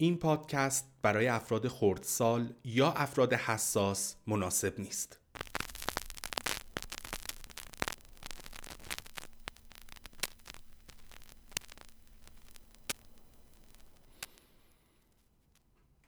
[0.00, 5.18] این پادکست برای افراد خردسال یا افراد حساس مناسب نیست.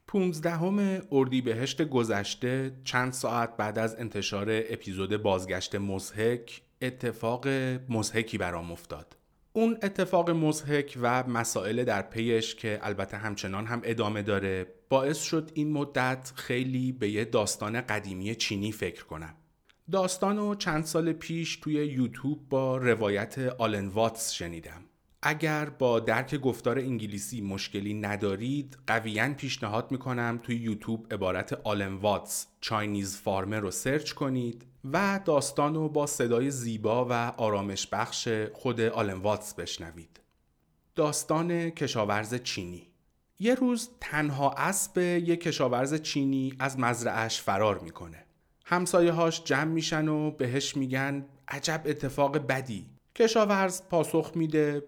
[0.06, 7.48] پونزدهم اردیبهشت گذشته چند ساعت بعد از انتشار اپیزود بازگشت مزهک اتفاق
[7.88, 9.19] مزهکی برام افتاد.
[9.52, 15.50] اون اتفاق مزهک و مسائل در پیش که البته همچنان هم ادامه داره باعث شد
[15.54, 19.34] این مدت خیلی به یه داستان قدیمی چینی فکر کنم.
[19.92, 24.84] داستان رو چند سال پیش توی یوتیوب با روایت آلن واتس شنیدم.
[25.22, 32.46] اگر با درک گفتار انگلیسی مشکلی ندارید قویا پیشنهاد می‌کنم توی یوتیوب عبارت آلن واتس
[32.60, 38.80] چاینیز فارمر رو سرچ کنید و داستان رو با صدای زیبا و آرامش بخش خود
[38.80, 40.20] آلن واتس بشنوید.
[40.94, 42.86] داستان کشاورز چینی.
[43.38, 48.24] یه روز تنها اسب یک کشاورز چینی از مزرعش فرار می‌کنه.
[48.64, 52.86] همسایه هاش جمع میشن و بهش میگن عجب اتفاق بدی.
[53.14, 54.82] کشاورز پاسخ میده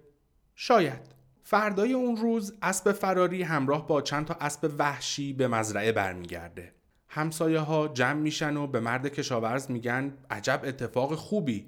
[0.55, 1.15] شاید.
[1.43, 6.75] فردای اون روز اسب فراری همراه با چند تا اسب وحشی به مزرعه برمیگرده.
[7.09, 11.67] همسایه ها جمع میشن و به مرد کشاورز میگن عجب اتفاق خوبی.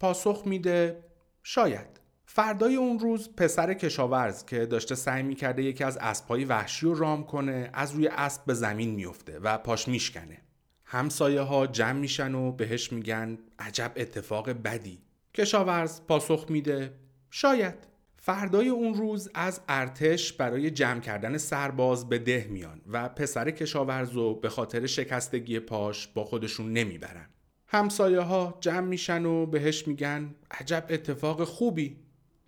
[0.00, 1.04] پاسخ میده
[1.42, 2.00] شاید.
[2.26, 7.24] فردای اون روز پسر کشاورز که داشته سعی می‌کرده یکی از اسبهای وحشی رو رام
[7.24, 10.38] کنه از روی اسب به زمین میفته و پاش میشکنه.
[10.84, 15.02] همسایه ها جمع میشن و بهش میگن عجب اتفاق بدی.
[15.34, 16.94] کشاورز پاسخ میده
[17.30, 17.91] شاید.
[18.24, 24.16] فردای اون روز از ارتش برای جمع کردن سرباز به ده میان و پسر کشاورز
[24.16, 27.28] و به خاطر شکستگی پاش با خودشون نمی‌برن.
[27.66, 31.96] همسایه ها جمع میشن و بهش میگن عجب اتفاق خوبی.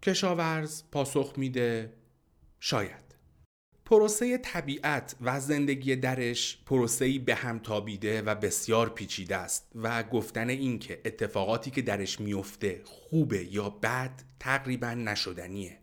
[0.03, 1.93] کشاورز پاسخ میده
[2.61, 3.04] شاید.
[3.87, 10.49] پروسه طبیعت و زندگی درش پروسه‌ای به هم تابیده و بسیار پیچیده است و گفتن
[10.49, 15.79] اینکه اتفاقاتی که درش میفته خوبه یا بد تقریبا نشدنیه.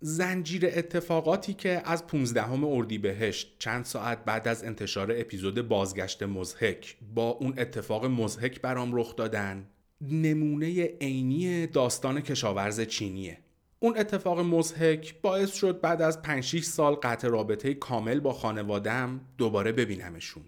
[0.00, 7.30] زنجیر اتفاقاتی که از 15 اردیبهشت چند ساعت بعد از انتشار اپیزود بازگشت مزهک با
[7.30, 9.68] اون اتفاق مزهک برام رخ دادن
[10.00, 13.43] نمونه عینی داستان کشاورز چینیه.
[13.80, 19.72] اون اتفاق مزهک باعث شد بعد از 5 سال قطع رابطه کامل با خانوادم دوباره
[19.72, 20.42] ببینمشون.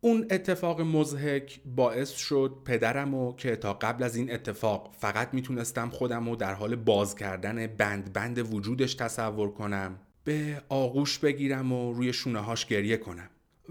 [0.00, 5.88] اون اتفاق مزهک باعث شد پدرم و که تا قبل از این اتفاق فقط می‌تونستم
[5.88, 11.92] خودم رو در حال باز کردن بند بند وجودش تصور کنم به آغوش بگیرم و
[11.92, 13.30] روی شونه هاش گریه کنم.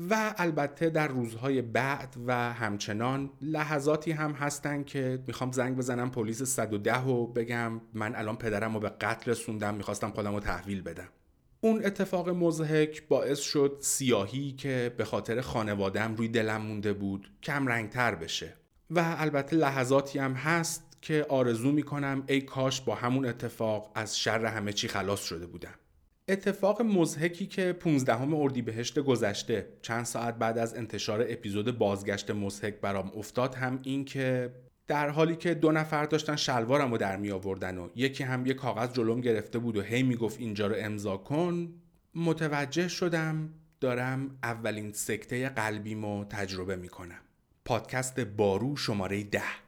[0.10, 6.44] و البته در روزهای بعد و همچنان لحظاتی هم هستن که می‌خوام زنگ بزنم پلیس
[6.44, 7.82] 110 و بگم.
[7.94, 11.10] من الان پدرم رو به قتل رسوندم می‌خواستم خودم رو تحویل بدم.
[11.62, 17.68] اون اتفاق مزهک باعث شد سیاهی که به خاطر خانوادم روی دلم مونده بود کم
[17.68, 18.54] رنگتر بشه.
[18.90, 24.46] و البته لحظاتی هم هست که آرزو می‌کنم ای کاش با همون اتفاق از شر
[24.46, 25.74] همه چی خلاص شده بودم.
[26.28, 33.12] اتفاق مزهکی که 15 اردیبهشت گذشته چند ساعت بعد از انتشار اپیزود بازگشت مزهک برام
[33.16, 34.54] افتاد هم این که
[34.88, 38.54] در حالی که دو نفر داشتن شلوارم رو در می آوردن و یکی هم یه
[38.54, 41.74] کاغذ جلوم گرفته بود و هی می‌گفت اینجا رو امضا کن
[42.16, 47.20] متوجه شدم دارم اولین سکته قلبیمو تجربه می‌کنم
[47.66, 49.63] پادکست بارو شماره ده.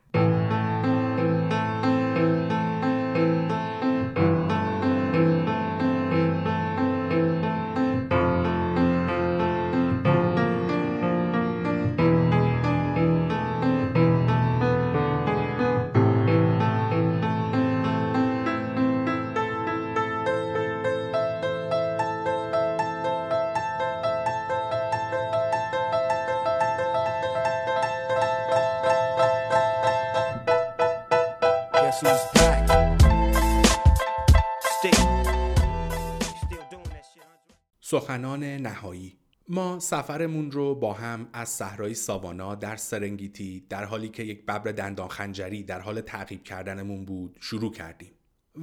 [38.15, 39.17] سخنان نهایی.
[39.47, 44.71] ما سفرمون رو با هم از صحرای ساوانا در سرنگیتی در حالی که یک ببر
[44.71, 48.11] دندان خنجری در حال تعقیب کردنمون بود شروع کردیم.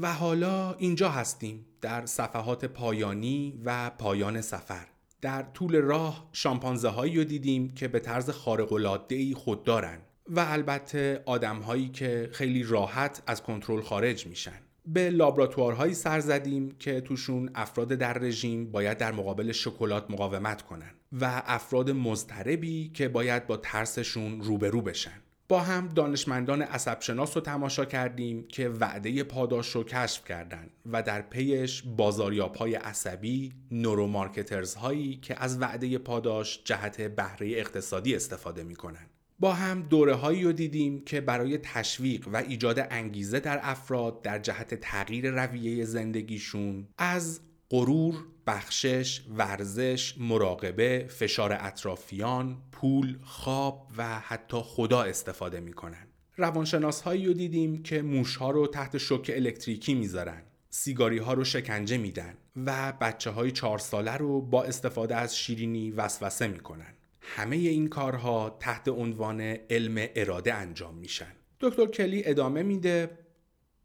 [0.00, 4.86] و حالا اینجا هستیم در صفحات پایانی و پایان سفر.
[5.20, 9.98] در طول راه شامپانزه هایی رو دیدیم که به طرز خارق العاده ای خوددارن
[10.28, 14.60] و البته آدم هایی که خیلی راحت از کنترل خارج میشن.
[14.86, 20.90] به لابراتوارهایی سر زدیم که توشون افراد در رژیم باید در مقابل شکلات مقاومت کنن
[21.20, 27.84] و افراد مضطربی که باید با ترسشون روبرو بشن با هم دانشمندان عصبشناس رو تماشا
[27.84, 35.16] کردیم که وعده پاداش رو کشف کردن و در پیش بازاریاب های عصبی نورومارکترز هایی
[35.16, 39.06] که از وعده پاداش جهت بهره اقتصادی استفاده می‌کنن.
[39.42, 44.38] با هم دوره هایی رو دیدیم که برای تشویق و ایجاد انگیزه در افراد در
[44.38, 47.40] جهت تغییر رویه زندگیشون از
[47.70, 48.14] غرور،
[48.46, 56.06] بخشش، ورزش، مراقبه، فشار اطرافیان، پول، خواب و حتی خدا استفاده می‌کنن.
[56.36, 60.42] روانشناس هایی رو دیدیم که موش ها رو تحت شوک الکتریکی می‌ذارن.
[60.70, 62.34] سیگاری ها رو شکنجه میدن
[62.66, 66.94] و بچه های چهار ساله رو با استفاده از شیرینی وسوسه می‌کنن.
[67.22, 69.40] همه این کارها تحت عنوان
[69.70, 71.32] علم اراده انجام میشن.
[71.60, 73.10] دکتر کلی ادامه میده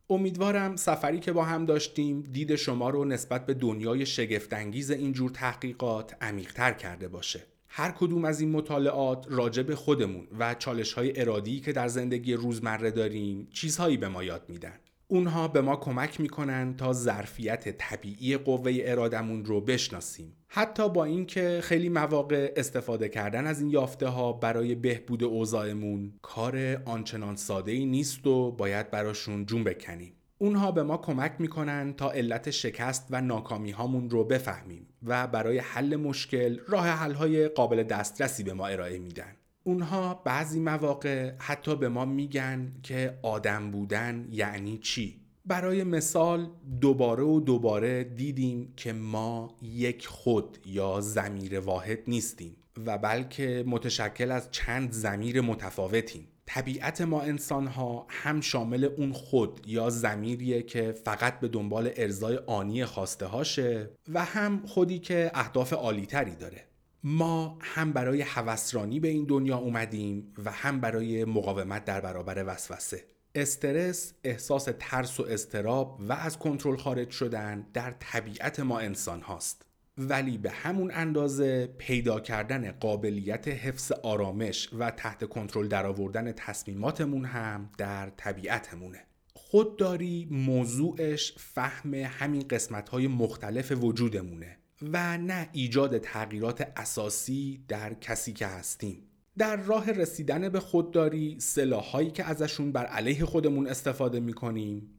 [0.09, 6.15] امیدوارم سفری که با هم داشتیم دید شما رو نسبت به دنیای شگفتانگیز اینجور تحقیقات
[6.21, 7.43] عمیقتر کرده باشه.
[7.67, 12.91] هر کدوم از این مطالعات راجع خودمون و چالش های ارادی که در زندگی روزمره
[12.91, 14.79] داریم چیزهایی به ما یاد میدن.
[15.09, 20.33] اونها به ما کمک می‌کنن تا ظرفیت طبیعی قوه ارادمون رو بشناسیم.
[20.47, 26.81] حتی با اینکه خیلی مواقع استفاده کردن از این یافته ها برای بهبود اوضاعمون کار
[26.85, 30.13] آنچنان ساده ای نیست و باید براشون جون بکنیم.
[30.37, 35.57] اونها به ما کمک می‌کنن تا علت شکست و ناکامی هامون رو بفهمیم و برای
[35.57, 39.35] حل مشکل راه حل های قابل دسترسی به ما ارائه میدن.
[39.67, 46.49] اونها بعضی مواقع حتی به ما میگن که آدم بودن یعنی چی؟ برای مثال
[46.81, 52.55] دوباره و دوباره دیدیم که ما یک خود یا زمیر واحد نیستیم
[52.85, 56.27] و بلکه متشکل از چند زمیر متفاوتیم.
[56.45, 62.39] طبیعت ما انسان ها هم شامل اون خود یا زمیریه که فقط به دنبال ارزای
[62.47, 66.66] آنی خواسته هاشه و هم خودی که اهداف عالیتری داره.
[67.03, 73.03] ما هم برای هوسرانی به این دنیا اومدیم و هم برای مقاومت در برابر وسوسه.
[73.35, 79.65] استرس احساس ترس و استراب و از کنترل خارج شدن در طبیعت ما انسان هاست.
[79.97, 87.69] ولی به همون اندازه پیدا کردن قابلیت حفظ آرامش و تحت کنترل درآوردن تصمیماتمون هم
[87.77, 89.03] در طبیعتمونه.
[89.33, 94.57] خودداری موضوعش فهم همین قسمت های مختلف وجودمونه.
[94.81, 99.03] و نه ایجاد تغییرات اساسی در کسی که هستیم.
[99.37, 104.89] در راه رسیدن به خودداری سلاحهایی که ازشون بر علیه خودمون استفاده می‌کنیم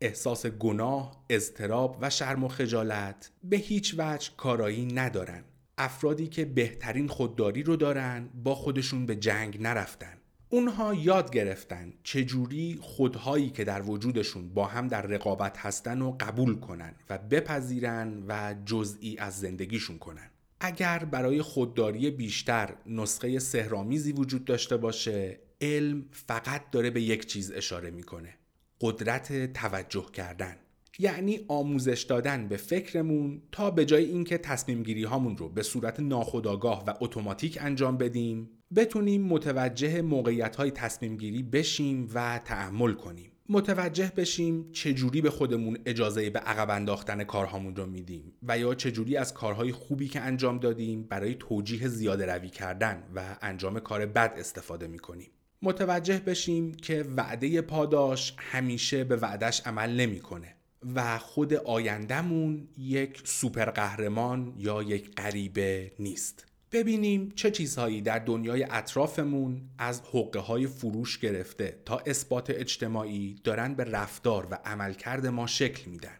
[0.00, 5.44] احساس گناه، اضطراب و شرم و خجالت به هیچ وجه کارایی ندارن.
[5.78, 10.21] افرادی که بهترین خودداری رو دارن با خودشون به جنگ نرفتن.
[10.54, 16.60] اونها یاد گرفتن چجوری خودهایی که در وجودشون با هم در رقابت هستن و قبول
[16.60, 20.30] کنن و بپذیرن و جزئی از زندگیشون کنن.
[20.60, 27.52] اگر برای خودداری بیشتر نسخه سهرامیزی وجود داشته باشه علم فقط داره به یک چیز
[27.52, 28.34] اشاره می‌کنه
[28.80, 30.56] قدرت توجه کردن.
[30.98, 36.00] یعنی آموزش دادن به فکرمون تا به جای اینکه تصمیم گیری هامون رو به صورت
[36.00, 43.32] ناخودآگاه و اتوماتیک انجام بدیم بتونیم متوجه موقعیت های تصمیم گیری بشیم و تعمل کنیم.
[43.48, 49.16] متوجه بشیم چجوری به خودمون اجازه به عقب انداختن کارهامون رو میدیم و یا چجوری
[49.16, 54.34] از کارهای خوبی که انجام دادیم برای توجیه زیاده روی کردن و انجام کار بد
[54.36, 55.30] استفاده می‌کنیم.
[55.62, 60.56] متوجه بشیم که وعده پاداش همیشه به وعدش عمل نمی‌کنه.
[60.94, 66.46] و خود آیندهمون یک سوپر قهرمان یا یک غریبه نیست.
[66.72, 73.74] ببینیم چه چیزهایی در دنیای اطرافمون از حقه های فروش گرفته تا اثبات اجتماعی دارن
[73.74, 76.16] به رفتار و عملکرد ما شکل میدن.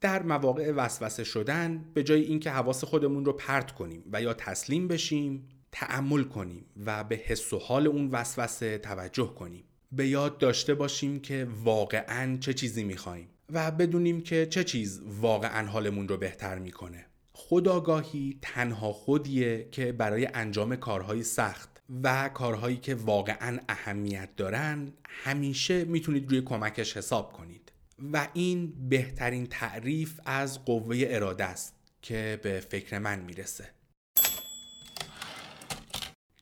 [0.00, 4.88] در مواقع وسوسه شدن به جای اینکه حواس خودمون رو پرت کنیم و یا تسلیم
[4.88, 9.64] بشیم تعمل کنیم و به حس و حال اون وسوسه توجه کنیم.
[9.92, 13.28] به یاد داشته باشیم که واقعا چه چیزی می‌خوایم.
[13.52, 17.06] و بدونیم که چه چیز واقعا حالمون رو بهتر می‌کنه.
[17.32, 25.84] خداگاهی تنها خودیه که برای انجام کارهای سخت و کارهایی که واقعا اهمیت دارن همیشه
[25.84, 27.72] می‌تونید روی کمکش حساب کنید.
[28.12, 33.70] و این بهترین تعریف از قوه اراده است که به فکر من می‌رسه.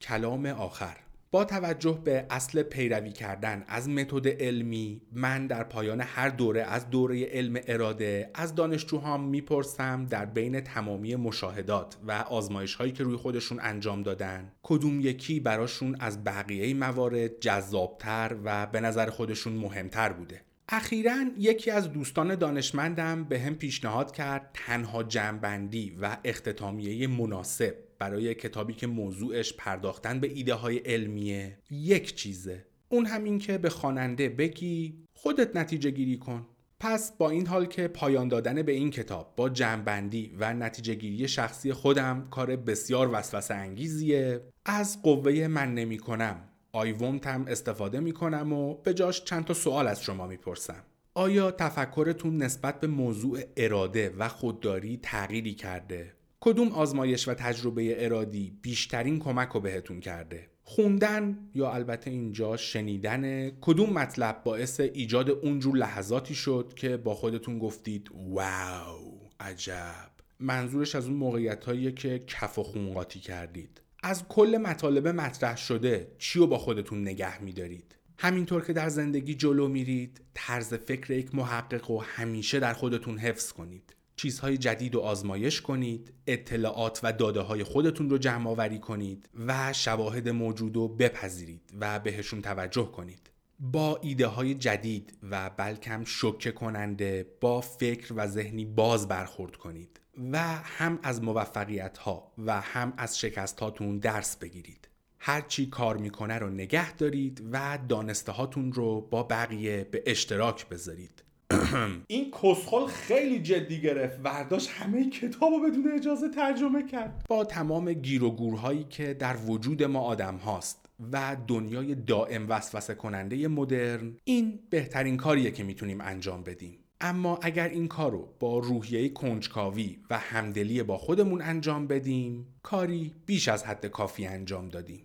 [0.01, 0.97] کلام آخر.
[1.37, 6.91] با توجه به اصل پیروی کردن از متد علمی من در پایان هر دوره از
[6.91, 13.17] دوره علم اراده از دانشجوهام می‌پرسم در بین تمامی مشاهدات و آزمایش هایی که روی
[13.17, 20.13] خودشون انجام دادن کدوم یکی براشون از بقیه موارد جذابتر و به نظر خودشون مهمتر
[20.13, 20.46] بوده.
[20.69, 28.35] اخیرا یکی از دوستان دانشمندم به هم پیشنهاد کرد تنها جمعبندی و اختتامیه مناسب برای
[28.35, 32.65] کتابی که موضوعش پرداختن به ایده های علمیه یک چیزه.
[32.89, 36.47] اون همین که به خواننده بگی خودت نتیجه گیری کن.
[36.81, 41.29] پس با این حال که پایان دادن به این کتاب با جمعبندی و نتیجه گیری
[41.29, 48.13] شخصی خودم کار بسیار وسوسه انگیزیه از قوه من نمی کنم آیومت هم استفاده می
[48.13, 50.83] کنم و به جاش چند تا سوال از شما می‌پرسم
[51.15, 58.59] آیا تفکرتون نسبت به موضوع اراده و خودداری تغییری کرده؟ کدوم آزمایش و تجربه ارادی
[58.63, 65.77] بیشترین کمک رو بهتون کرده؟ خوندن یا البته اینجا شنیدن کدوم مطلب باعث ایجاد اونجور
[65.77, 72.63] لحظاتی شد که با خودتون گفتید واو عجب منظورش از اون موقعیت که کف و
[72.63, 78.73] خون کردید از کل مطالب مطرح شده چی رو با خودتون نگه میدارید؟ همینطور که
[78.73, 83.95] در زندگی جلو میرید طرز فکر یک محقق و همیشه در خودتون حفظ کنید.
[84.17, 89.73] چیزهای جدید رو آزمایش کنید اطلاعات و داده های خودتون رو جمع آوری کنید و
[89.73, 93.31] شواهد موجود رو بپذیرید و بهشون توجه کنید.
[93.61, 100.01] با ایده های جدید و بلکم شکه کننده با فکر و ذهنی باز برخورد کنید.
[100.33, 104.89] و هم از موفقیت ها و هم از شکست هاتون درس بگیرید.
[105.19, 110.69] هر چی کار می‌کنه رو نگه دارید و دانسته هاتون رو با بقیه به اشتراک
[110.69, 111.23] بذارید.
[112.07, 114.21] این کسخل خیلی جدی گرفت.
[114.25, 117.25] ورداش همه کتاب رو بدون اجازه ترجمه کرد.
[117.29, 122.95] با تمام گیر و گورهایی که در وجود ما آدم هاست و دنیای دائم وسوسه
[122.95, 126.79] کننده مدرن این بهترین کاریه که می‌تونیم انجام بدیم.
[127.01, 133.15] اما اگر این کار رو با روحیه کنجکاوی و همدلی با خودمون انجام بدیم کاری
[133.27, 135.03] بیش از حد کافی انجام دادیم.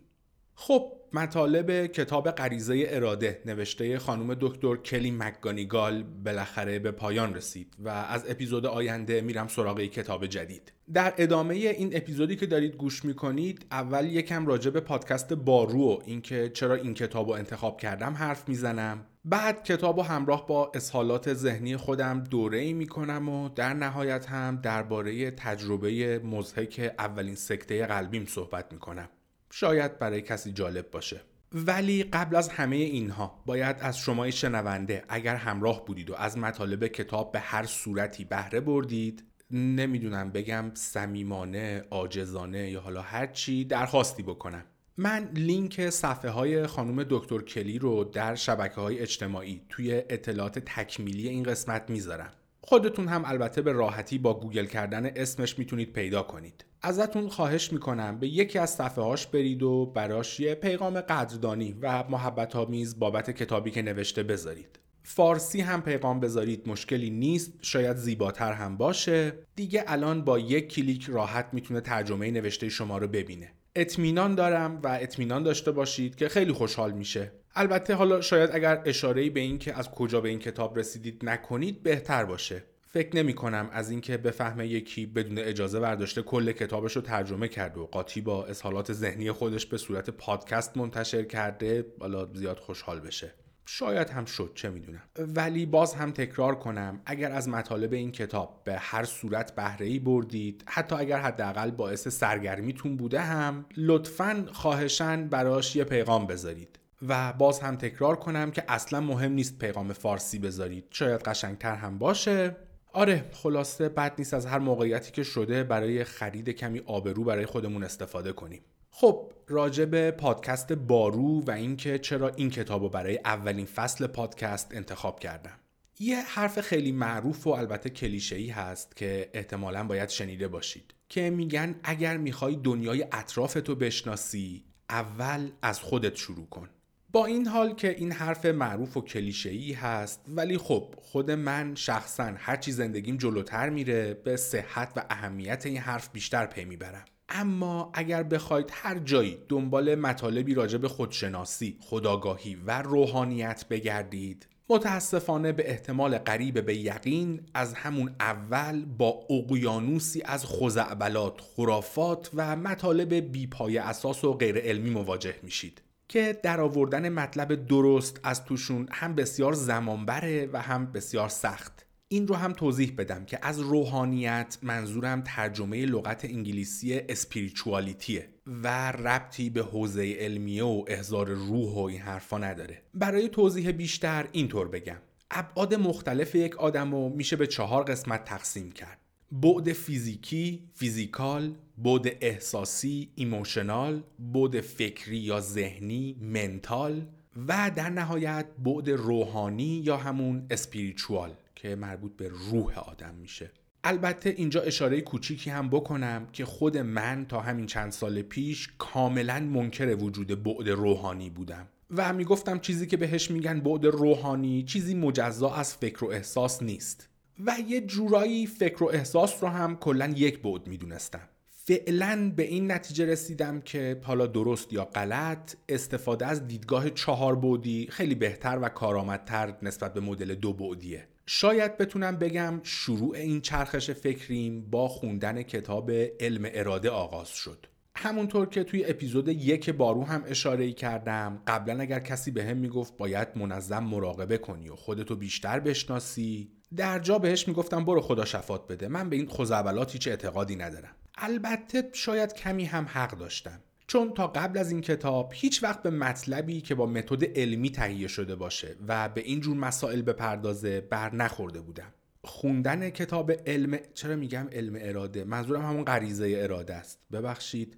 [0.55, 7.89] خب مطالب کتاب غریزه اراده نوشته خانم دکتر کلی مکگانیگال بالاخره به پایان رسید و
[7.89, 10.73] از اپیزود آینده میرم سراغ کتاب جدید.
[10.93, 15.99] در ادامه این اپیزودی که دارید گوش می‌کنید اول یکم راجع به پادکست بارو و
[16.05, 19.05] اینکه چرا این کتاب رو انتخاب کردم حرف می‌زنم.
[19.25, 24.59] بعد کتاب و همراه با اسحالات ذهنی خودم دوره ای می‌کنم و در نهایت هم
[24.63, 29.09] درباره تجربه مزهک اولین سکته قلبیم صحبت می‌کنم.
[29.51, 31.21] شاید برای کسی جالب باشه.
[31.53, 36.87] ولی قبل از همه اینها باید از شما شنونده اگر همراه بودید و از مطالب
[36.87, 44.23] کتاب به هر صورتی بهره بردید نمی‌دونم بگم صمیمانه، عاجزانه یا حالا هر چی درخواستی
[44.23, 44.63] بکنم.
[44.97, 51.29] من لینک صفحه های خانم دکتر کلی رو در شبکه های اجتماعی توی اطلاعات تکمیلی
[51.29, 52.31] این قسمت می‌ذارم.
[52.61, 56.65] خودتون هم البته به راحتی با گوگل کردن اسمش می‌تونید پیدا کنید.
[56.81, 62.03] ازتون خواهش می‌کنم به یکی از صفحه هاش برید و براش یه پیغام قدردانی و
[62.09, 64.79] محبت آمیز بابت کتابی که نوشته بذارید.
[65.03, 69.33] فارسی هم پیغام بذارید مشکلی نیست شاید زیباتر هم باشه.
[69.55, 73.51] دیگه الان با یک کلیک راحت می‌تونه ترجمه نوشته شما رو ببینه.
[73.75, 77.31] اطمینان دارم و اطمینان داشته باشید که خیلی خوشحال میشه.
[77.55, 81.83] البته حالا شاید اگر اشاره‌ای به این که از کجا به این کتاب رسیدید نکنید
[81.83, 82.63] بهتر باشه.
[82.87, 87.79] فکر نمی کنم از اینکه بفهمه یکی بدون اجازه برداشته کل کتابش رو ترجمه کرده
[87.79, 93.33] و قاطی با اظهارات ذهنی خودش به صورت پادکست منتشر کرده بالا زیاد خوشحال بشه.
[93.73, 95.01] شاید هم شد چه می‌دونم.
[95.17, 99.99] ولی باز هم تکرار کنم اگر از مطالب این کتاب به هر صورت بهره ای
[99.99, 106.79] بردید حتی اگر حداقل باعث سرگرمیتون بوده هم لطفا خواهشن براش یه پیغام بذارید.
[107.07, 111.97] و باز هم تکرار کنم که اصلا مهم نیست پیغام فارسی بذارید شاید قشنگتر هم
[111.97, 112.55] باشه.
[112.93, 117.83] آره خلاصه بد نیست از هر موقعیتی که شده برای خرید کمی آبرو برای خودمون
[117.83, 118.61] استفاده کنیم.
[118.91, 124.67] خب راجع به پادکست بارو و اینکه چرا این کتاب رو برای اولین فصل پادکست
[124.71, 125.59] انتخاب کردم.
[125.99, 131.75] یه حرف خیلی معروف و البته کلیشه‌ای هست که احتمالا باید شنیده باشید که میگن
[131.83, 136.69] اگر می‌خوای دنیای اطرافتو بشناسی اول از خودت شروع کن.
[137.11, 142.33] با این حال که این حرف معروف و کلیشه‌ای هست ولی خب خود من شخصا
[142.37, 147.05] هرچی زندگیم جلوتر میره به صحت و اهمیت این حرف بیشتر پی می‌برم.
[147.31, 155.51] اما اگر بخواید هر جایی دنبال مطالبی راجع به خودشناسی، خداگاهی و روحانیت بگردید متاسفانه
[155.51, 163.13] به احتمال قریب به یقین از همون اول با اقیانوسی از خزعبلات، خرافات و مطالب
[163.13, 169.15] بیپای اساس و غیر علمی مواجه میشید که در آوردن مطلب درست از توشون هم
[169.15, 171.80] بسیار زمان بره و هم بسیار سخت.
[172.13, 178.29] این رو هم توضیح بدم که از روحانیت منظورم ترجمه لغت انگلیسی spirituality ه
[178.63, 182.81] و ربطی به حوزه علمیه و احضار روح و این حرفا نداره.
[182.93, 184.97] برای توضیح بیشتر اینطور بگم.
[185.31, 188.97] ابعاد مختلف یک آدم رو میشه به چهار قسمت تقسیم کرد.
[189.31, 197.05] بعد فیزیکی، physical، بعد احساسی، emotional، بعد فکری یا ذهنی، mental
[197.47, 203.51] و در نهایت بعد روحانی یا همون اسپریچوال که مربوط به روح آدم میشه.
[203.83, 209.39] البته اینجا اشاره کوچیکی هم بکنم که خود من تا همین چند سال پیش کاملا
[209.39, 211.67] منکر وجود بعد روحانی بودم.
[211.91, 217.09] و می‌گفتم چیزی که بهش میگن بعد روحانی چیزی مجزا از فکر و احساس نیست.
[217.45, 221.29] و یه جورایی فکر و احساس رو هم کلا یک بعد می‌دونستم.
[221.49, 227.87] فعلا به این نتیجه رسیدم که حالا درست یا غلط استفاده از دیدگاه چهار بعدی
[227.91, 231.07] خیلی بهتر و کارآمدتر نسبت به مدل دو بعدیه.
[231.33, 237.65] شاید بتونم بگم شروع این چرخش فکریم با خوندن کتاب علم اراده آغاز شد.
[237.95, 242.97] همونطور که توی اپیزود یک بارو هم اشاره کردم قبلا اگر کسی به هم می‌گفت
[242.97, 248.67] باید منظم مراقبه کنی و خودتو بیشتر بشناسی در جا بهش می‌گفتم برو خدا شفات
[248.67, 248.87] بده.
[248.87, 250.95] من به این خزعبلات هیچ اعتقادی ندارم.
[251.17, 253.59] البته شاید کمی هم حق داشتم.
[253.91, 258.07] چون تا قبل از این کتاب هیچ وقت به مطلبی که با متد علمی تهیه
[258.07, 261.93] شده باشه و به این جور مسائل بپردازه بر نخورده بودم.
[262.23, 266.99] خوندن کتاب علم چرا میگم علم اراده؟ منظورم همون غریزه اراده است.
[267.11, 267.77] ببخشید.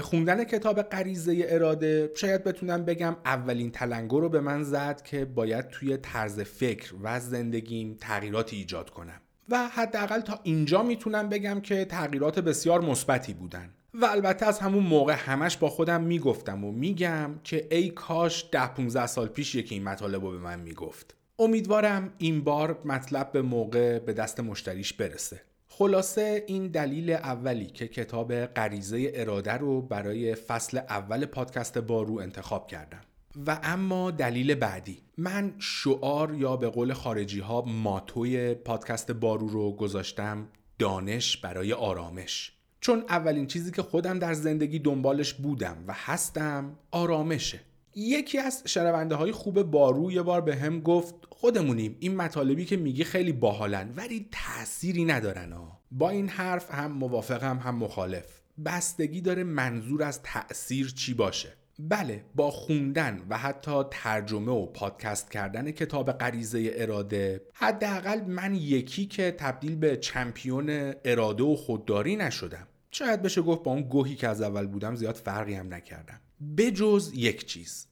[0.00, 5.68] خوندن کتاب غریزه اراده شاید بتونم بگم اولین تلنگر رو به من زد که باید
[5.68, 9.20] توی طرز فکر و زندگیم تغییراتی ایجاد کنم.
[9.48, 13.70] و حداقل تا اینجا می‌تونم بگم که تغییرات بسیار مثبتی بودن.
[13.94, 18.66] و البته از همون موقع همش با خودم می‌گفتم و میگم که ای کاش ده
[18.66, 21.14] 15 سال پیش یکی این مطالب رو به من می‌گفت.
[21.38, 25.40] امیدوارم این بار مطلب به موقع به دست مشتریش برسه.
[25.68, 32.66] خلاصه این دلیل اولی که کتاب غریزه اراده رو برای فصل اول پادکست بارو انتخاب
[32.66, 33.00] کردم.
[33.46, 35.02] و اما دلیل بعدی.
[35.18, 42.52] من شعار یا به قول خارجی ها ماتوی پادکست بارو رو گذاشتم دانش برای آرامش.
[42.82, 47.60] چون اولین چیزی که خودم در زندگی دنبالش بودم و هستم آرامشه.
[47.94, 52.76] یکی از شنونده های خوب بارو یه بار به هم گفت خودمونیم این مطالبی که
[52.76, 55.80] میگی خیلی باحالن ولی تأثیری ندارن ها.
[55.90, 58.26] با این حرف هم موافقم هم مخالف.
[58.64, 61.52] بستگی داره منظور از تأثیر چی باشه.
[61.78, 69.06] بله با خوندن و حتی ترجمه و پادکست کردن کتاب غریزه اراده حداقل من یکی
[69.06, 72.66] که تبدیل به چمپیون اراده و خودداری نشدم.
[72.92, 76.20] شاید بشه گفت با اون گوهی که از اول بودم زیاد فرقی هم نکردم.
[76.56, 77.86] بجز یک چیز.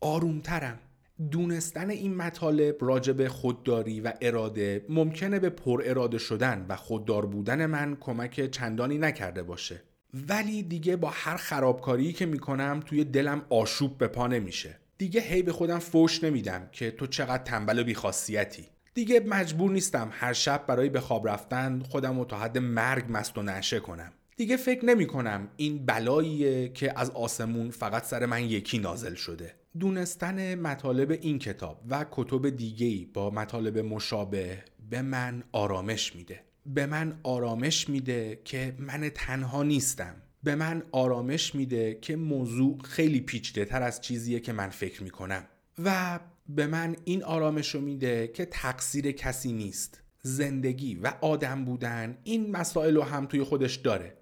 [0.00, 0.78] آرومترم.
[1.30, 7.66] دونستن این مطالب راجب خودداری و اراده ممکنه به پر اراده شدن و خوددار بودن
[7.66, 9.82] من کمک چندانی نکرده باشه.
[10.28, 14.76] ولی دیگه با هر خرابکاری که می‌کنم توی دلم آشوب به پا نمیشه.
[14.98, 18.64] دیگه هی به خودم فوش نمیدم که تو چقدر تنبل و بیخاصیتی.
[18.94, 23.38] دیگه مجبور نیستم هر شب برای به خواب رفتن خودم رو تا حد مرگ مست
[23.38, 24.12] و نشه کنم.
[24.36, 29.54] دیگه فکر نمی کنم این بلاییه که از آسمون فقط سر من یکی نازل شده.
[29.78, 36.40] دونستن مطالب این کتاب و کتب دیگهی با مطالب مشابه به من آرامش میده.
[36.66, 40.14] به من آرامش میده که من تنها نیستم.
[40.42, 45.44] به من آرامش میده که موضوع خیلی پیچیده تر از چیزیه که من فکر می‌کنم.
[45.78, 50.02] و به من این آرامش رو میده که تقصیر کسی نیست.
[50.22, 54.16] زندگی و آدم بودن این مسائل رو هم توی خودش داره.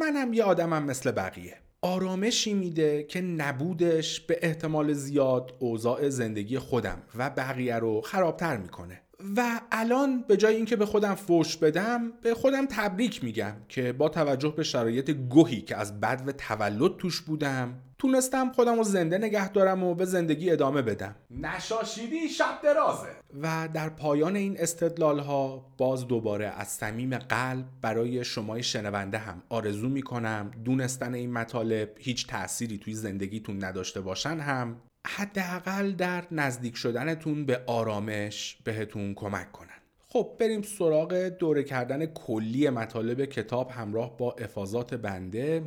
[0.00, 1.56] منم یه آدمم مثل بقیه.
[1.82, 9.02] آرامشی میده که نبودش به احتمال زیاد اوضاع زندگی خودم و بقیه رو خرابتر می‌کنه.
[9.36, 14.08] و الان به جای اینکه به خودم فوش بدم به خودم تبریک میگم که با
[14.08, 19.18] توجه به شرایط گوهی که از بد و تولد توش بودم تونستم خودم رو زنده
[19.18, 21.16] نگه دارم و به زندگی ادامه بدم.
[21.30, 23.08] نشاشیدی شب درازه.
[23.42, 29.42] و در پایان این استدلال ها باز دوباره از صمیم قلب برای شمای شنونده هم
[29.48, 34.80] آرزو می‌کنم دونستن این مطالب هیچ تأثیری توی زندگیتون نداشته باشن هم
[35.16, 39.68] حداقل در نزدیک شدنتون به آرامش بهتون کمک کنن.
[40.08, 45.62] خب بریم سراغ دوره کردن کلی مطالب کتاب همراه با افاظات بنده.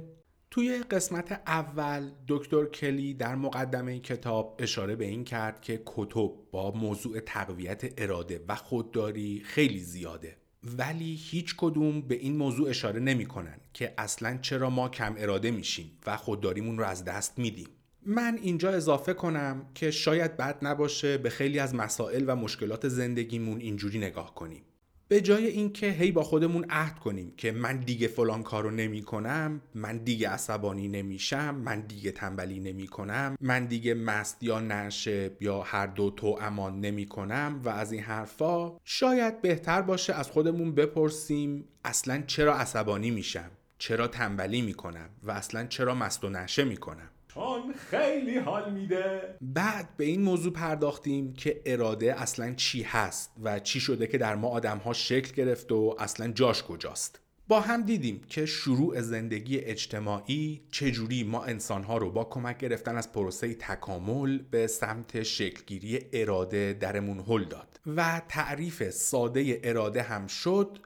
[0.51, 6.71] توی قسمت اول دکتر کلی در مقدمه کتاب اشاره به این کرد که کتب با
[6.71, 10.38] موضوع تقویت اراده و خودداری خیلی زیاده.
[10.63, 15.51] ولی هیچ کدوم به این موضوع اشاره نمی کنن که اصلا چرا ما کم اراده
[15.51, 17.67] میشیم و خودداریمون رو از دست میدیم.
[18.05, 23.59] من اینجا اضافه کنم که شاید بد نباشه به خیلی از مسائل و مشکلات زندگیمون
[23.59, 24.61] اینجوری نگاه کنیم.
[25.07, 29.61] به جای اینکه هی با خودمون عهد کنیم که من دیگه فلان کارو نمی کنم
[29.75, 35.61] من دیگه عصبانی نمیشم من دیگه تنبلی نمی کنم من دیگه مست یا نشه یا
[35.61, 40.75] هر دو تو امان نمی کنم و از این حرفا شاید بهتر باشه از خودمون
[40.75, 47.11] بپرسیم اصلا چرا عصبانی میشم چرا تنبلی می‌کنم و اصلا چرا مست و نشه می‌کنم.
[47.34, 49.38] چون خیلی حال میده.
[49.41, 54.36] بعد به این موضوع پرداختیم که اراده اصلا چی هست و چی شده که در
[54.36, 57.20] ما آدم ها شکل گرفت و اصلا جاش کجاست.
[57.48, 63.12] با هم دیدیم که شروع زندگی اجتماعی چجوری ما انسانها رو با کمک گرفتن از
[63.12, 70.78] پروسه تکامل به سمت شکلگیری اراده درمون هل داد و تعریف ساده اراده هم شد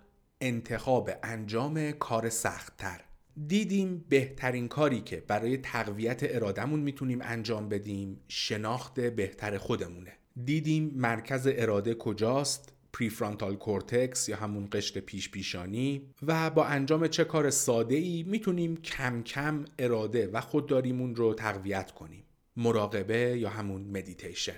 [0.41, 3.01] انتخاب انجام کار سختتر.
[3.47, 10.11] دیدیم بهترین کاری که برای تقویت ارادهمون می‌تونیم انجام بدیم شناخت بهتر خودمونه.
[10.45, 17.23] دیدیم مرکز اراده کجاست prefrontal cortex یا همون قشر پیش پیشانی و با انجام چه
[17.23, 22.23] کار ساده ای می‌تونیم کم کم اراده و خودداریمون رو تقویت کنیم.
[22.57, 24.55] مراقبه یا همون مدیتیشن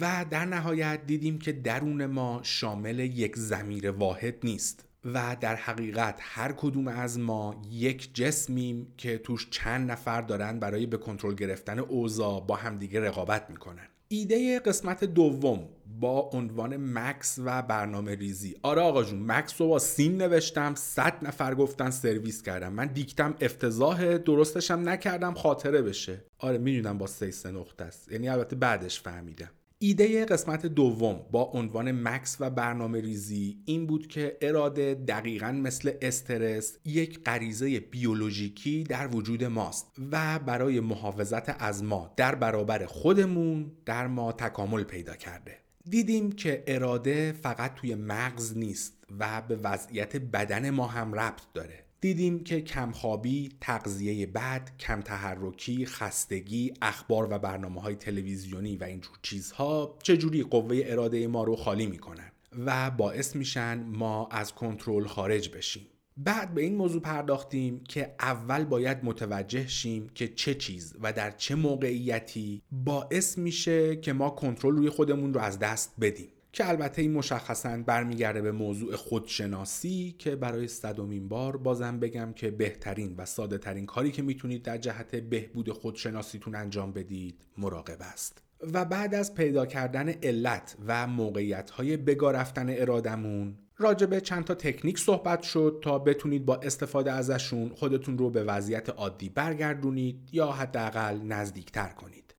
[0.00, 4.84] و در نهایت دیدیم که درون ما شامل یک ضمیر واحد نیست.
[5.04, 10.86] و در حقیقت هر کدوم از ما یک جسمیم که توش چند نفر دارن برای
[10.86, 13.88] به کنترل گرفتن اوضاع با همدیگه رقابت می‌کنن.
[14.08, 15.68] ایده قسمت دوم
[16.00, 18.56] با عنوان مکس و برنامه ریزی.
[18.62, 22.72] آره آقا جون مکس رو با سیم نوشتم صد نفر گفتن سرویس کردم.
[22.72, 26.24] من دیکتم افتضاح درستشم نکردم خاطره بشه.
[26.38, 28.12] آره می‌دونم با سه نقطه است.
[28.12, 29.50] یعنی البته بعدش فهمیدم.
[29.82, 35.92] ایده قسمت دوم با عنوان مکس و برنامه ریزی این بود که اراده دقیقا مثل
[36.02, 43.72] استرس یک غریزه بیولوژیکی در وجود ماست و برای محافظت از ما در برابر خودمون
[43.86, 45.58] در ما تکامل پیدا کرده.
[45.84, 51.89] دیدیم که اراده فقط توی مغز نیست و به وضعیت بدن ما هم ربط داره.
[52.00, 59.18] دیدیم که کمخوابی، تغذیه بد، کم تحرکی، خستگی، اخبار و برنامه های تلویزیونی و اینجور
[59.22, 62.32] چیزها چجوری قوه اراده ما رو خالی می‌کنن
[62.66, 65.86] و باعث میشن ما از کنترل خارج بشیم.
[66.16, 71.30] بعد به این موضوع پرداختیم که اول باید متوجه شیم که چه چیز و در
[71.30, 76.28] چه موقعیتی باعث میشه که ما کنترل روی خودمون رو از دست بدیم.
[76.52, 82.50] که البته این مشخصا برمیگرده به موضوع خودشناسی که برای صدومین بار بازم بگم که
[82.50, 88.42] بهترین و ساده ترین کاری که می‌تونید در جهت بهبود خودشناسیتون انجام بدید مراقبه است.
[88.72, 94.54] و بعد از پیدا کردن علت و موقعیت های بگاه رفتن ارادمون راجبه چند تا
[94.54, 100.46] تکنیک صحبت شد تا بتونید با استفاده ازشون خودتون رو به وضعیت عادی برگردونید یا
[100.46, 102.29] حداقل نزدیکتر کنید.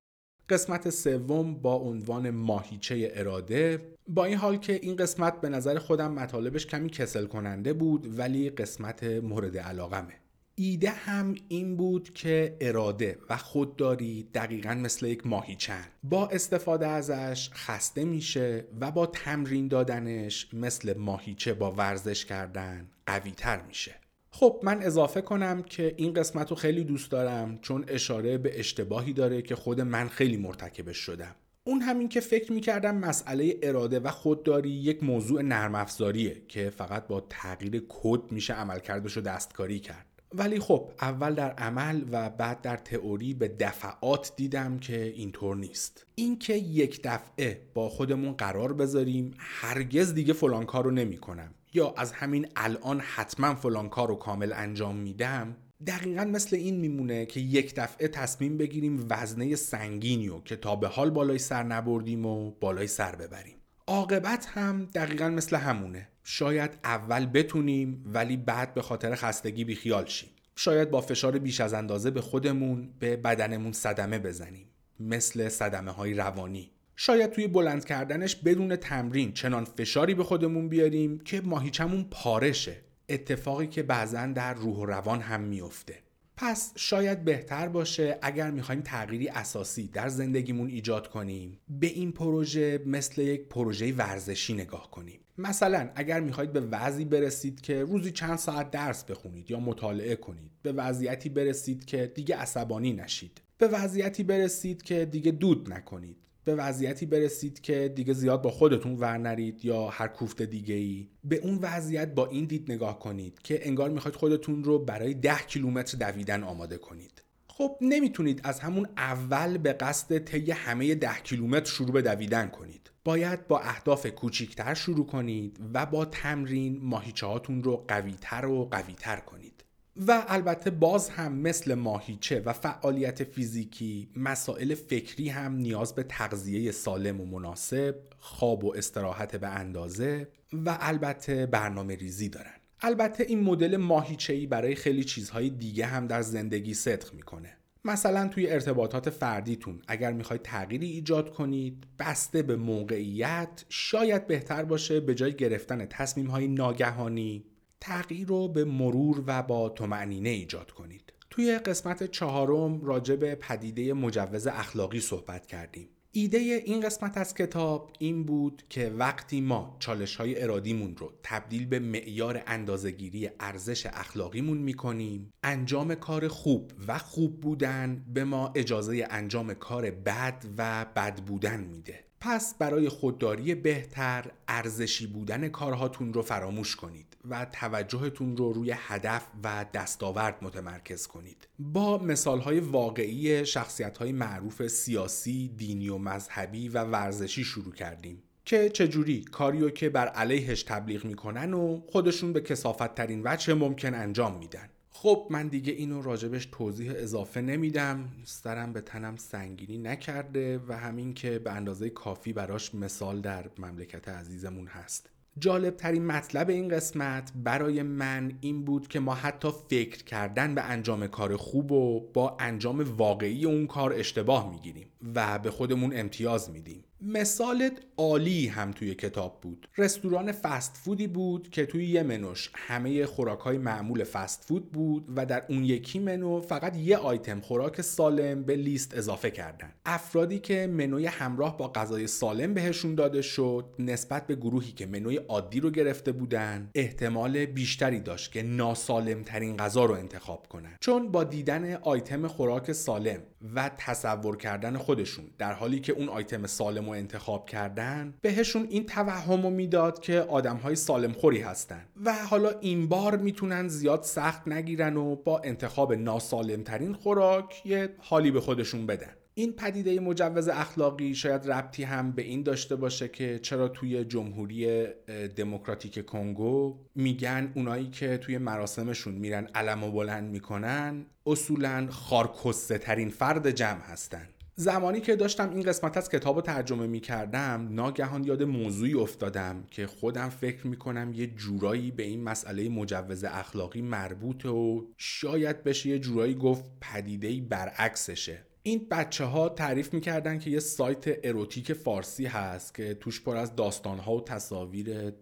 [0.51, 3.79] قسمت سوم با عنوان ماهیچه اراده.
[4.07, 8.49] با این حال که این قسمت به نظر خودم مطالبش کمی کسل کننده بود ولی
[8.49, 10.13] قسمت مورد علاقمه.
[10.55, 17.49] ایده هم این بود که اراده و خودداری دقیقا مثل یک ماهیچن با استفاده ازش
[17.53, 24.00] خسته میشه و با تمرین دادنش مثل ماهیچه با ورزش کردن قویتر میشه.
[24.33, 29.13] خب من اضافه کنم که این قسمت رو خیلی دوست دارم چون اشاره به اشتباهی
[29.13, 31.35] داره که خود من خیلی مرتکبش شدم.
[31.63, 37.07] اون همین که فکر می‌کردم مسئله اراده و خودداری یک موضوع نرم افزاریه که فقط
[37.07, 40.05] با تغییر کد میشه عملکردش رو دستکاری کرد.
[40.33, 46.05] ولی خب اول در عمل و بعد در تئوری به دفعات دیدم که اینطور نیست.
[46.15, 51.93] اینکه یک دفعه با خودمون قرار بذاریم هرگز دیگه فلان کار رو نمی کنم یا
[51.97, 55.55] از همین الان حتما فلان کار رو کامل انجام میدم؟
[55.87, 60.87] دقیقا مثل این میمونه که یک دفعه تصمیم بگیریم وزنه سنگینی و که تا به
[60.87, 63.55] حال بالای سر نبردیم و بالای سر ببریم.
[63.87, 66.07] عاقبت هم دقیقا مثل همونه.
[66.23, 70.29] شاید اول بتونیم ولی بعد به خاطر خستگی بیخیال شیم.
[70.55, 74.67] شاید با فشار بیش از اندازه به خودمون به بدنمون صدمه بزنیم.
[74.99, 76.71] مثل صدمه های روانی.
[77.03, 82.77] شاید توی بلند کردنش بدون تمرین چنان فشاری به خودمون بیاریم که ماهیچمون پارشه.
[83.09, 85.95] اتفاقی که بعضا در روح و روان هم میفته
[86.37, 92.79] پس شاید بهتر باشه اگر می‌خوایم تغییری اساسی در زندگیمون ایجاد کنیم به این پروژه
[92.85, 95.19] مثل یک پروژه ورزشی نگاه کنیم.
[95.37, 100.51] مثلا اگر می‌خواید به وضعی برسید که روزی چند ساعت درس بخونید یا مطالعه کنید
[100.61, 103.41] به وضعیتی برسید که دیگه عصبانی نشید.
[103.57, 106.17] به وضعیتی برسید که دیگه دود نکنید.
[106.43, 111.07] به وضعیتی برسید که دیگه زیاد با خودتون ور نرید یا هر کوفت دیگه ای
[111.23, 115.39] به اون وضعیت با این دید نگاه کنید که انگار می‌خواید خودتون رو برای ده
[115.47, 117.23] کیلومتر دویدن آماده کنید.
[117.47, 122.91] خب نمی‌تونید از همون اول به قصد طی همه ده کیلومتر شروع به دویدن کنید.
[123.03, 129.15] باید با اهداف کوچیکتر شروع کنید و با تمرین ماهیچه هاتون رو قویتر و قویتر
[129.15, 129.50] کنید.
[129.95, 136.71] و البته باز هم مثل ماهیچه و فعالیت فیزیکی مسائل فکری هم نیاز به تغذیه
[136.71, 142.53] سالم و مناسب خواب و استراحت به اندازه و البته برنامه ریزی دارن.
[142.81, 147.57] البته این مدل ماهیچه ای برای خیلی چیزهای دیگه هم در زندگی صدق می‌کنه.
[147.85, 154.99] مثلا توی ارتباطات فردیتون اگر می‌خواید تغییری ایجاد کنید بسته به موقعیت شاید بهتر باشه
[154.99, 157.45] به جای گرفتن تصمیم های ناگهانی
[157.81, 161.13] تغییر رو به مرور و با تمعنینه ایجاد کنید.
[161.29, 165.89] توی قسمت چهارم راجع به پدیده مجوز اخلاقی صحبت کردیم.
[166.11, 171.65] ایده این قسمت از کتاب این بود که وقتی ما چالش های ارادیمون رو تبدیل
[171.65, 179.07] به معیار اندازگیری ارزش اخلاقیمون می‌کنیم انجام کار خوب و خوب بودن به ما اجازه
[179.09, 182.10] انجام کار بد و بد بودن میده.
[182.23, 189.27] پس برای خودداری بهتر ارزشی بودن کارهاتون رو فراموش کنید و توجهتون رو روی هدف
[189.43, 191.47] و دستاورد متمرکز کنید.
[191.59, 199.23] با مثالهای واقعی شخصیتهای معروف سیاسی، دینی و مذهبی و ورزشی شروع کردیم که چجوری
[199.23, 204.69] کاریو که بر علیهش تبلیغ می‌کنن و خودشون به کسافت ترین وجه ممکن انجام میدن.
[205.01, 211.13] خب من دیگه اینو راجبش توضیح اضافه نمیدم سرم به تنم سنگینی نکرده و همین
[211.13, 215.09] که به اندازه کافی براش مثال در مملکت عزیزمون هست.
[215.39, 220.61] جالب ترین مطلب این قسمت برای من این بود که ما حتی فکر کردن به
[220.61, 226.49] انجام کار خوب و با انجام واقعی اون کار اشتباه می‌گیریم و به خودمون امتیاز
[226.49, 226.83] میدیم.
[227.01, 229.67] مثالت عالی هم توی کتاب بود.
[229.77, 235.07] رستوران فست فودی بود که توی یه منوش همه خوراک های معمول فست فود بود
[235.15, 239.71] و در اون یکی منو فقط یه آیتم خوراک سالم به لیست اضافه کردن.
[239.85, 245.17] افرادی که منوی همراه با غذای سالم بهشون داده شد نسبت به گروهی که منوی
[245.17, 250.77] عادی رو گرفته بودن احتمال بیشتری داشت که ناسالم ترین غذا رو انتخاب کنن.
[250.79, 253.19] چون با دیدن آیتم خوراک سالم
[253.55, 258.85] و تصور کردن خودشون در حالی که اون آیتم سالم رو انتخاب کردن بهشون این
[258.85, 261.85] توهم رو می‌داد که آدم های سالم خوری هستن.
[262.05, 267.89] و حالا این بار می‌تونن زیاد سخت نگیرن و با انتخاب ناسالم ترین خوراک یه
[267.97, 269.11] حالی به خودشون بدن.
[269.33, 274.87] این پدیده مجوز اخلاقی شاید ربطی هم به این داشته باشه که چرا توی جمهوری
[275.35, 283.09] دموکراتیک کنگو میگن اونایی که توی مراسمشون میرن علم و بلند می‌کنن اصولا خارکسته ترین
[283.09, 284.27] فرد جمع هستن.
[284.61, 289.63] زمانی که داشتم این قسمت از کتاب رو ترجمه می کردم ناگهان یاد موضوعی افتادم
[289.71, 295.63] که خودم فکر می کنم یه جورایی به این مسئله مجوز اخلاقی مربوطه و شاید
[295.63, 298.37] بشه یه جورایی گفت پدیدهی برعکسشه.
[298.63, 303.55] این بچه ها تعریف می‌کردن که یه سایت اروتیک فارسی هست که توش پر از
[303.55, 305.13] داستان ها و تصاویر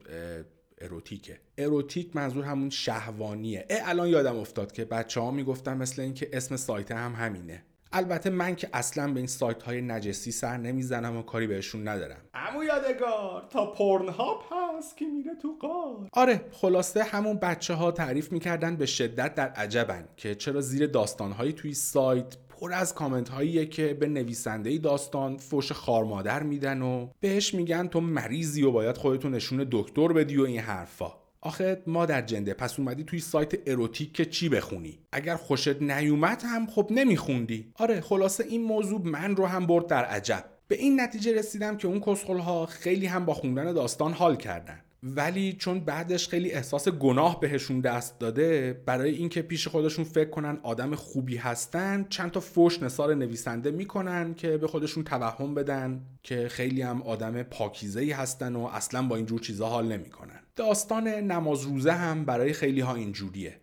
[0.78, 1.40] اروتیکه.
[1.58, 3.66] اروتیک منظور همون شهوانیه.
[3.70, 7.64] اه الان یادم افتاد که بچه ها می‌گفتن مثل اینکه اسم سایت هم همینه.
[7.92, 12.22] البته من که اصلا به این سایت های نجسی سر نمی‌زنم و کاری بهشون ندارم.
[12.34, 17.92] امو یادگار تا پورن هاپ هست که میره تو قار آره خلاصه همون بچه ها
[17.92, 22.96] تعریف می‌کردن به شدت در عجبن که چرا زیر داستان هایی توی سایت پر از
[22.96, 28.72] کامنت هاییه که به نویسنده داستان فوش خارمادر میدن و بهش میگن تو مریضی و
[28.72, 31.12] باید خودتون نشون دکتر بدی و این حرفا.
[31.42, 36.68] آخه مادر جنده پس اومدی توی سایت اروتیک که چی بخونی؟ اگر خوشت نیومد هم
[36.68, 37.72] خب نمیخوندی.
[37.76, 40.46] آره خلاصه این موضوع من رو هم برد در عجب.
[40.68, 44.80] به این نتیجه رسیدم که اون کسخلها خیلی هم با خوندن داستان حال کردن.
[45.04, 50.60] ولی چون بعدش خیلی احساس گناه بهشون دست داده برای اینکه پیش خودشون فکر کنن
[50.64, 56.48] آدم خوبی هستن چند تا فوش نثار نویسنده می‌کنن که به خودشون توهم بدن که
[56.48, 60.40] خیلی هم آدم پاکیزه هستن و اصلا با اینجور چیزا حال نمی‌کنن.
[60.60, 63.62] داستان نماز روزه هم برای خیلی ها اینجوریه.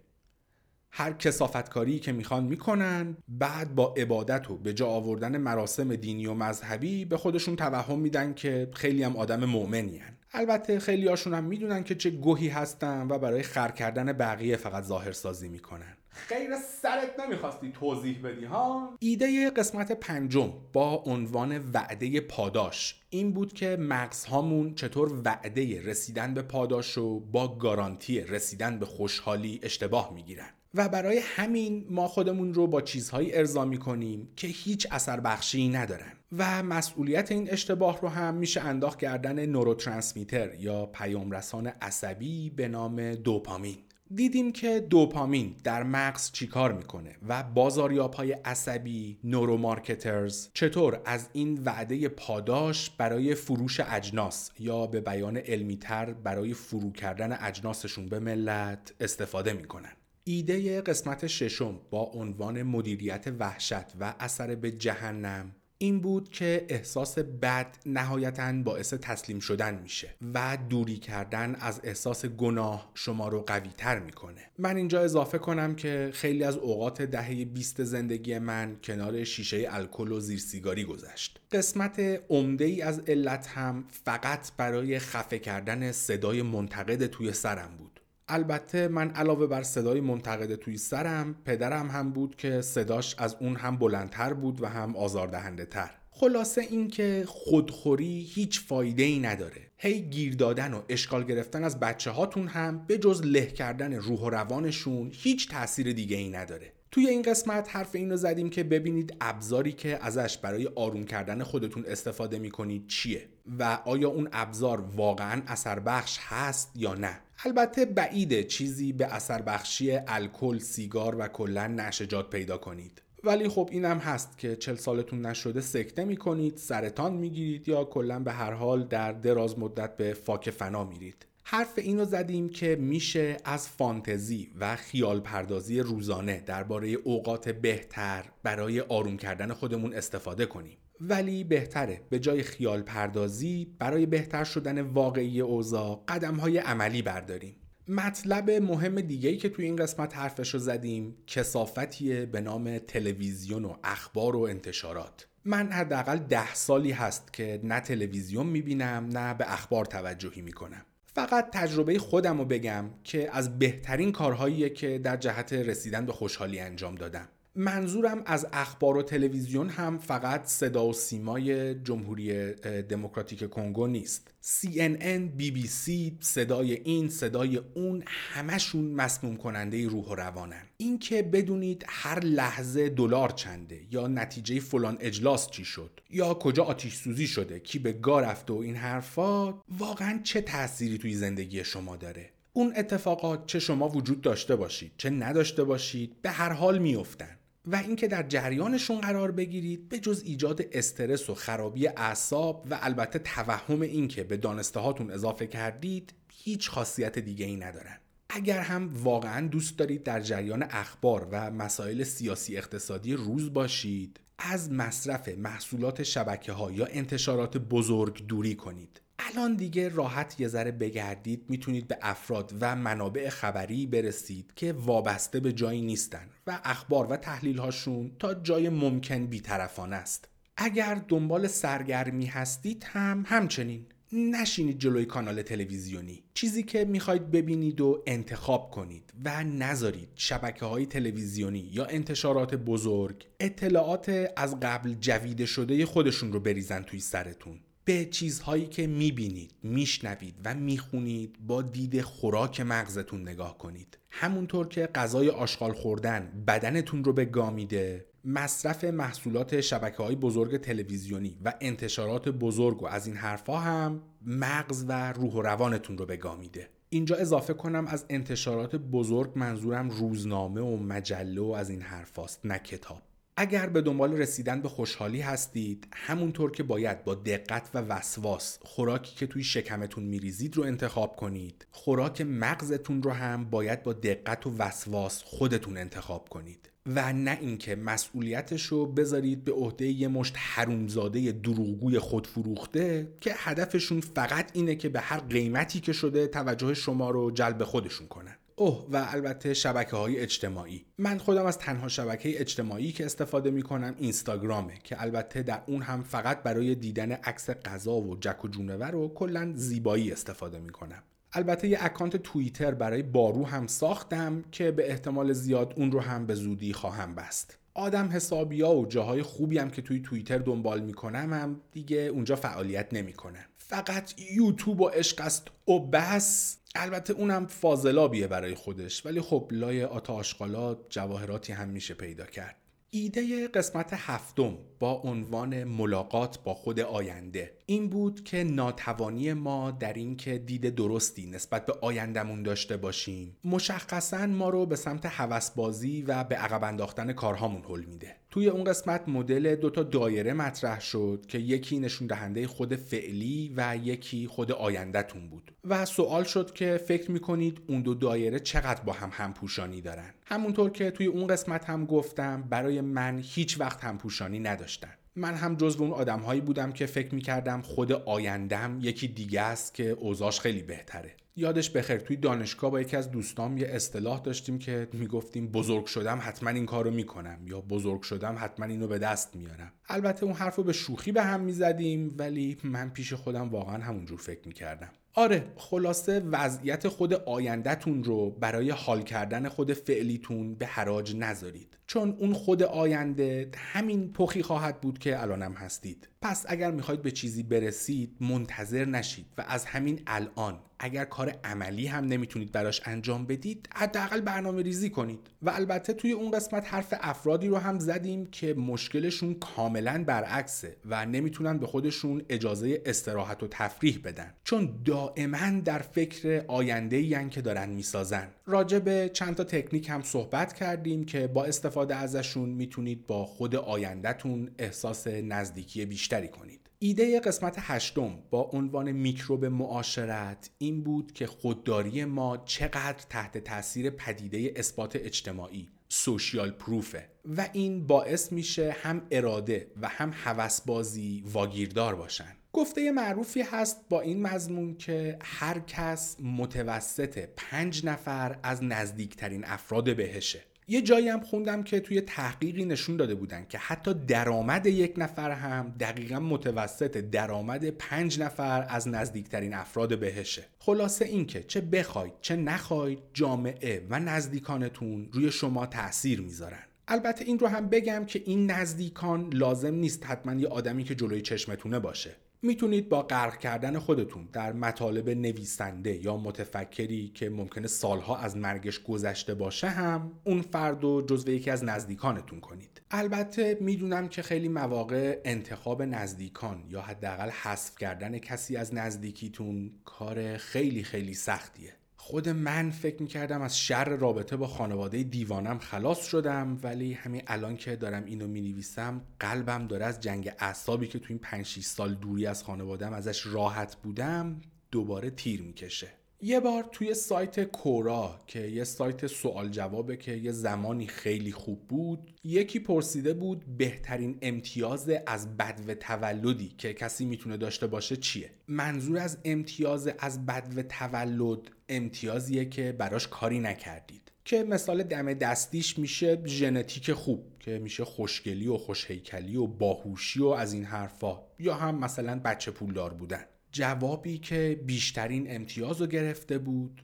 [0.91, 6.35] هر کسافتکاری که می‌خوان می‌کنن بعد با عبادت و به جا آوردن مراسم دینی و
[6.35, 10.03] مذهبی به خودشون توهم میدن که خیلی هم آدم مؤمنین.
[10.33, 14.85] البته خیلی هاشون هم می‌دونن که چه گوهی هستن و برای خر کردن بقیه فقط
[14.85, 15.96] ظاهرسازی می‌کنن.
[16.17, 16.51] خیر
[16.83, 23.01] سرت نمی‌خواستی توضیح بدی ها؟ ایده قسمت پنجم با عنوان وعده پاداش.
[23.11, 29.61] این بود که مغزهامون چطور وعده رسیدن به پاداش رو با گارانتی رسیدن به خوشحالی
[29.63, 30.49] اشتباه می‌گیرن.
[30.75, 36.13] و برای همین ما خودمون رو با چیزهایی ارضا می‌کنیم که هیچ اثر بخشی ندارن.
[36.39, 43.15] و مسئولیت این اشتباه رو هم میشه انداخت کردن نوروترانسمیتر یا پیامرسان عصبی به نام
[43.15, 43.77] دوپامین.
[44.15, 51.63] دیدیم که دوپامین در مغز چیکار می‌کنه و بازاریاب های عصبی نورومارکترز چطور از این
[51.65, 58.95] وعده پاداش برای فروش اجناس یا به بیان علمیتر برای فرو کردن اجناسشون به ملت
[59.01, 59.93] استفاده می‌کنن.
[60.25, 67.19] ایده قسمت ششم با عنوان مدیریت وحشت و اثر به جهنم این بود که احساس
[67.19, 73.71] بد نهایتا باعث تسلیم شدن میشه و دوری کردن از احساس گناه شما رو قوی
[73.77, 74.41] تر می‌کنه.
[74.59, 80.13] من اینجا اضافه کنم که خیلی از اوقات دهه 20 زندگی من کنار شیشه الکل
[80.13, 81.41] و زیر سیگاری گذشت.
[81.53, 87.96] قسمت عمده ای از علت هم فقط برای خفه کردن صدای منتقد توی سرم بود.
[88.29, 93.57] البته من علاوه بر صدای منتقد توی سرم پدرم هم بود که صداش از اون
[93.57, 99.61] هم بلندتر بود و هم آزاردهنده تر خلاصه اینکه خودخوری هیچ فایده ای نداره.
[99.79, 104.21] هی گیر دادن و اشکال گرفتن از بچه هاتون هم به جز له کردن روح
[104.21, 106.73] و روانشون هیچ تاثیر دیگه ای نداره.
[106.91, 111.85] توی این قسمت حرف اینو زدیم که ببینید ابزاری که ازش برای آروم کردن خودتون
[111.87, 117.19] استفاده می‌کنید چیه و آیا اون ابزار واقعا اثر بخش هست یا نه.
[117.47, 123.03] البته بعیده چیزی به اثر بخشی الکل، سیگار و کلا نشجات پیدا کنید.
[123.25, 128.33] ولی خب اینم هست که چل سالتون نشده سکته می‌کنید، سرطان می‌گیرید یا کلا به
[128.33, 131.27] هر حال در دراز مدت به فاک فنا میرید.
[131.45, 138.81] حرف اینو زدیم که میشه از فانتزی و خیال پردازی روزانه درباره اوقات بهتر برای
[138.81, 140.79] آروم کردن خودمون استفاده کنیم.
[141.01, 142.01] ولی بهتره.
[142.11, 147.57] به جای خیال پردازی برای بهتر شدن واقعی اوضاع قدم های عملی برداریم.
[147.89, 153.77] مطلب مهم دیگه که توی این قسمت حرفش رو زدیم کسافتیه به نام تلویزیون و
[153.85, 155.27] اخبار و انتشارات.
[155.45, 160.83] من حداقل ده سالی هست که نه تلویزیون می‌بینم نه به اخبار توجهی می‌کنم.
[161.05, 166.61] فقط تجربه خودم رو بگم که از بهترین کارهاییه که در جهت رسیدن به خوشحالی
[166.61, 167.29] انجام دادم.
[167.57, 174.31] منظورم از اخبار و تلویزیون هم فقط صدا و سیمای جمهوری دموکراتیک کنگو نیست.
[174.43, 175.91] CNN, BBC،
[176.21, 180.63] صدای این، صدای اون همشون مسموم کننده روح و روانن.
[180.77, 186.95] اینکه بدونید هر لحظه دلار چنده یا نتیجه فلان اجلاس چی شد یا کجا آتیش
[186.95, 191.97] سوزی شده کی به گار رفته و این حرفا واقعا چه تأثیری توی زندگی شما
[191.97, 197.37] داره؟ اون اتفاقات چه شما وجود داشته باشید چه نداشته باشید به هر حال میافتن.
[197.67, 203.19] و اینکه در جریانشون قرار بگیرید به جز ایجاد استرس و خرابی اعصاب و البته
[203.19, 207.99] توهم اینکه به دانسته هاتون اضافه کردید هیچ خاصیت دیگه ای ندارن.
[208.29, 214.73] اگر هم واقعا دوست دارید در جریان اخبار و مسائل سیاسی اقتصادی روز باشید از
[214.73, 219.01] مصرف محصولات شبکه ها یا انتشارات بزرگ دوری کنید.
[219.19, 225.41] الان دیگه راحت یه ذره بگردید می‌تونید به افراد و منابع خبری برسید که وابسته
[225.41, 230.29] به جایی نیستن و اخبار و تحلیل هاشون تا جای ممکن بیطرفانه است.
[230.57, 233.87] اگر دنبال سرگرمی هستید هم همچنین.
[234.13, 236.23] نشینید جلوی کانال تلویزیونی.
[236.35, 243.27] چیزی که می‌خواید ببینید و انتخاب کنید و نذارید شبکه های تلویزیونی یا انتشارات بزرگ
[243.41, 247.61] اطلاعات از قبل جویده شده خودشون رو بریزن توی سرتون.
[247.87, 253.99] به چیزهایی که می‌بینید میشنوید و می‌خونید با دید خوراک مغزتون نگاه کنید.
[254.11, 260.57] همونطور که غذای آشغال خوردن بدنتون رو به گا میده مصرف محصولات شبکه های بزرگ
[260.57, 266.07] تلویزیونی و انتشارات بزرگ و از این حرفها هم مغز و روح و روانتون رو
[266.07, 266.69] به گا میده.
[266.89, 272.59] اینجا اضافه کنم از انتشارات بزرگ منظورم روزنامه و مجله و از این حرفاست نه
[272.59, 273.03] کتاب.
[273.39, 279.15] اگر به دنبال رسیدن به خوشحالی هستید همونطور که باید با دقت و وسواس خوراکی
[279.17, 281.67] که توی شکمتون میریزید رو انتخاب کنید.
[281.71, 286.71] خوراک مغزتون رو هم باید با دقت و وسواس خودتون انتخاب کنید.
[286.87, 294.01] و نه اینکه مسئولیتش رو بذارید به عهده یه مشت حرومزاده دروغگوی خودفروخته که هدفشون
[294.01, 298.37] فقط اینه که به هر قیمتی که شده توجه شما رو جلب خودشون کنن.
[298.59, 300.85] اوه و البته شبکه های اجتماعی.
[300.99, 305.83] من خودم از تنها شبکه اجتماعی که استفاده می کنم اینستاگرامه که البته در اون
[305.83, 310.71] هم فقط برای دیدن عکس غذا و جک و جونور و کلا زیبایی استفاده می
[310.71, 316.01] کنم البته یه اکانت توییتر برای بارو هم ساختم که به احتمال زیاد اون رو
[316.01, 317.59] هم به زودی خواهم بست.
[317.75, 322.89] آدم حسابیا و جاهای خوبی هم که توی توییتر دنبال می‌کنم هم دیگه اونجا فعالیت
[322.93, 323.45] نمی‌کنن.
[323.59, 326.59] فقط یوتیوب و عشق است و بس.
[326.77, 332.57] البته اونم فاضلابیه برای خودش ولی خب لای آتا آشغالات جواهراتی هم میشه پیدا کرد.
[332.91, 334.59] ایده قسمت هفتم.
[334.79, 337.53] با عنوان ملاقات با خود آینده.
[337.67, 343.37] این بود که ناتوانی ما در اینکه دید درستی نسبت به آیندهمون داشته باشیم.
[343.45, 348.17] مشخصا ما رو به سمت هوسبازی و به عقب انداختن کارهامون حل میده.
[348.31, 353.77] توی اون قسمت مدل دوتا دایره مطرح شد که یکی نشون دهنده خود فعلی و
[353.83, 355.53] یکی خود آیندهتون بود.
[355.65, 360.71] و سوال شد که فکر می‌کنید اون دو دایره چقدر با هم همپوشانی دارن؟ همونطور
[360.71, 364.91] که توی اون قسمت هم گفتم برای من هیچ وقت همپوشانی نداشتن.
[365.17, 369.91] من هم جزو اون آدمهایی بودم که فکر می‌کردم خود آیندم یکی دیگه است که
[369.91, 371.13] اوضاش خیلی بهتره.
[371.37, 376.19] یادش بخیر توی دانشگاه با یکی از دوستام یه اصطلاح داشتیم که می‌گفتیم بزرگ شدم
[376.23, 379.73] حتما این کارو می‌کنم یا بزرگ شدم حتما اینو به دست میارم.
[379.89, 384.49] البته اون حرفو به شوخی به هم می‌زدیم ولی من پیش خودم واقعا همونجور فکر
[384.49, 384.91] می‌کردم.
[385.15, 391.77] آره خلاصه وضعیت خود آیندهتون رو برای حال کردن خود فعلیتون به حراج نذارید.
[391.87, 396.09] چون اون خود آینده همین پخی خواهد بود که الانم هستید.
[396.23, 401.87] پس اگر می‌خواید به چیزی برسید منتظر نشید و از همین الان اگر کار عملی
[401.87, 405.19] هم نمی‌تونید براش انجام بدید حداقل برنامه ریزی کنید.
[405.43, 411.07] و البته توی اون قسمت حرف افرادی رو هم زدیم که مشکلشون کاملا برعکسه و
[411.07, 414.35] نمی‌تونن به خودشون اجازه استراحت و تفریح بدن.
[414.45, 418.29] چون دائما در فکر آینده ین که دارن می‌سازن.
[418.49, 423.57] راجع به چند تا تکنیک هم صحبت کردیم که با استفاده ازشون می‌تونید با خود
[423.57, 426.61] آیندهتون احساس نزدیکی بیشتری کنید.
[426.79, 433.91] ایده قسمت هشتم با عنوان میکروب معاشرت این بود که خودداری ما چقدر تحت تاثیر
[433.91, 437.09] پدیده اثبات اجتماعی سوشیال پروفه.
[437.37, 442.36] و این باعث میشه هم اراده و هم هوسبازی واگیردار باشن.
[442.57, 449.97] گفته معروفی هست با این مضمون که هر کس متوسط پنج نفر از نزدیکترین افراد
[449.97, 450.41] بهشه.
[450.69, 455.31] یه جایی هم خوندم که توی تحقیقی نشون داده بودن که حتی درآمد یک نفر
[455.31, 460.45] هم دقیقا متوسط درآمد پنج نفر از نزدیکترین افراد بهشه.
[460.59, 466.63] خلاصه اینکه چه بخواید چه نخواید جامعه و نزدیکانتون روی شما تاثیر می‌ذارن.
[466.89, 471.21] البته این رو هم بگم که این نزدیکان لازم نیست حتما یه آدمی که جلوی
[471.21, 472.17] چشمتونه باشه.
[472.47, 478.83] می‌تونید با غرق کردن خودتون در مطالب نویسنده یا متفکری که ممکنه سالها از مرگش
[478.83, 482.81] گذشته باشه هم اون فرد رو جزو یکی از نزدیکانتون کنید.
[482.91, 490.37] البته می‌دونم که خیلی مواقع انتخاب نزدیکان یا حداقل حذف کردن کسی از نزدیکیتون کار
[490.37, 491.73] خیلی خیلی سختیه.
[492.07, 497.57] خود من فکر می‌کردم از شر رابطه با خانواده دیوانم خلاص شدم ولی همین الان
[497.57, 501.95] که دارم اینو می‌نویسم قلبم داره از جنگ اعصابی که تو این 5 6 سال
[501.95, 504.41] دوری از خانوادم ازش راحت بودم
[504.71, 505.89] دوباره تیر می‌کشه.
[506.21, 511.69] یه بار توی سایت کورا که یه سایت سوال جوابه که یه زمانی خیلی خوب
[511.69, 518.31] بود یکی پرسیده بود بهترین امتیاز از بدو تولدی که کسی می‌تونه داشته باشه چیه؟
[518.49, 521.39] منظور از امتیاز از بدو تولد
[521.69, 524.13] امتیازیه که براش کاری نکردید.
[524.25, 530.27] که مثال دم دستیش میشه ژنتیک خوب که میشه خوشگلی و خوشهیکلی و باهوشی و
[530.27, 533.25] از این حرفا یا هم مثلا بچه پولدار بودن.
[533.53, 536.83] جوابی که بیشترین امتیاز رو گرفته بود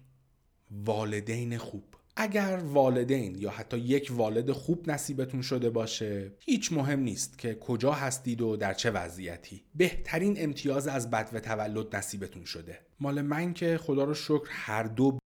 [0.70, 1.84] والدین خوب.
[2.16, 7.92] اگر والدین یا حتی یک والد خوب نصیبتون شده باشه هیچ مهم نیست که کجا
[7.92, 9.64] هستید و در چه وضعیتی.
[9.74, 12.78] بهترین امتیاز از بد و تولد نصیبتون شده.
[13.00, 15.18] مال من که خدا رو شکر هر دو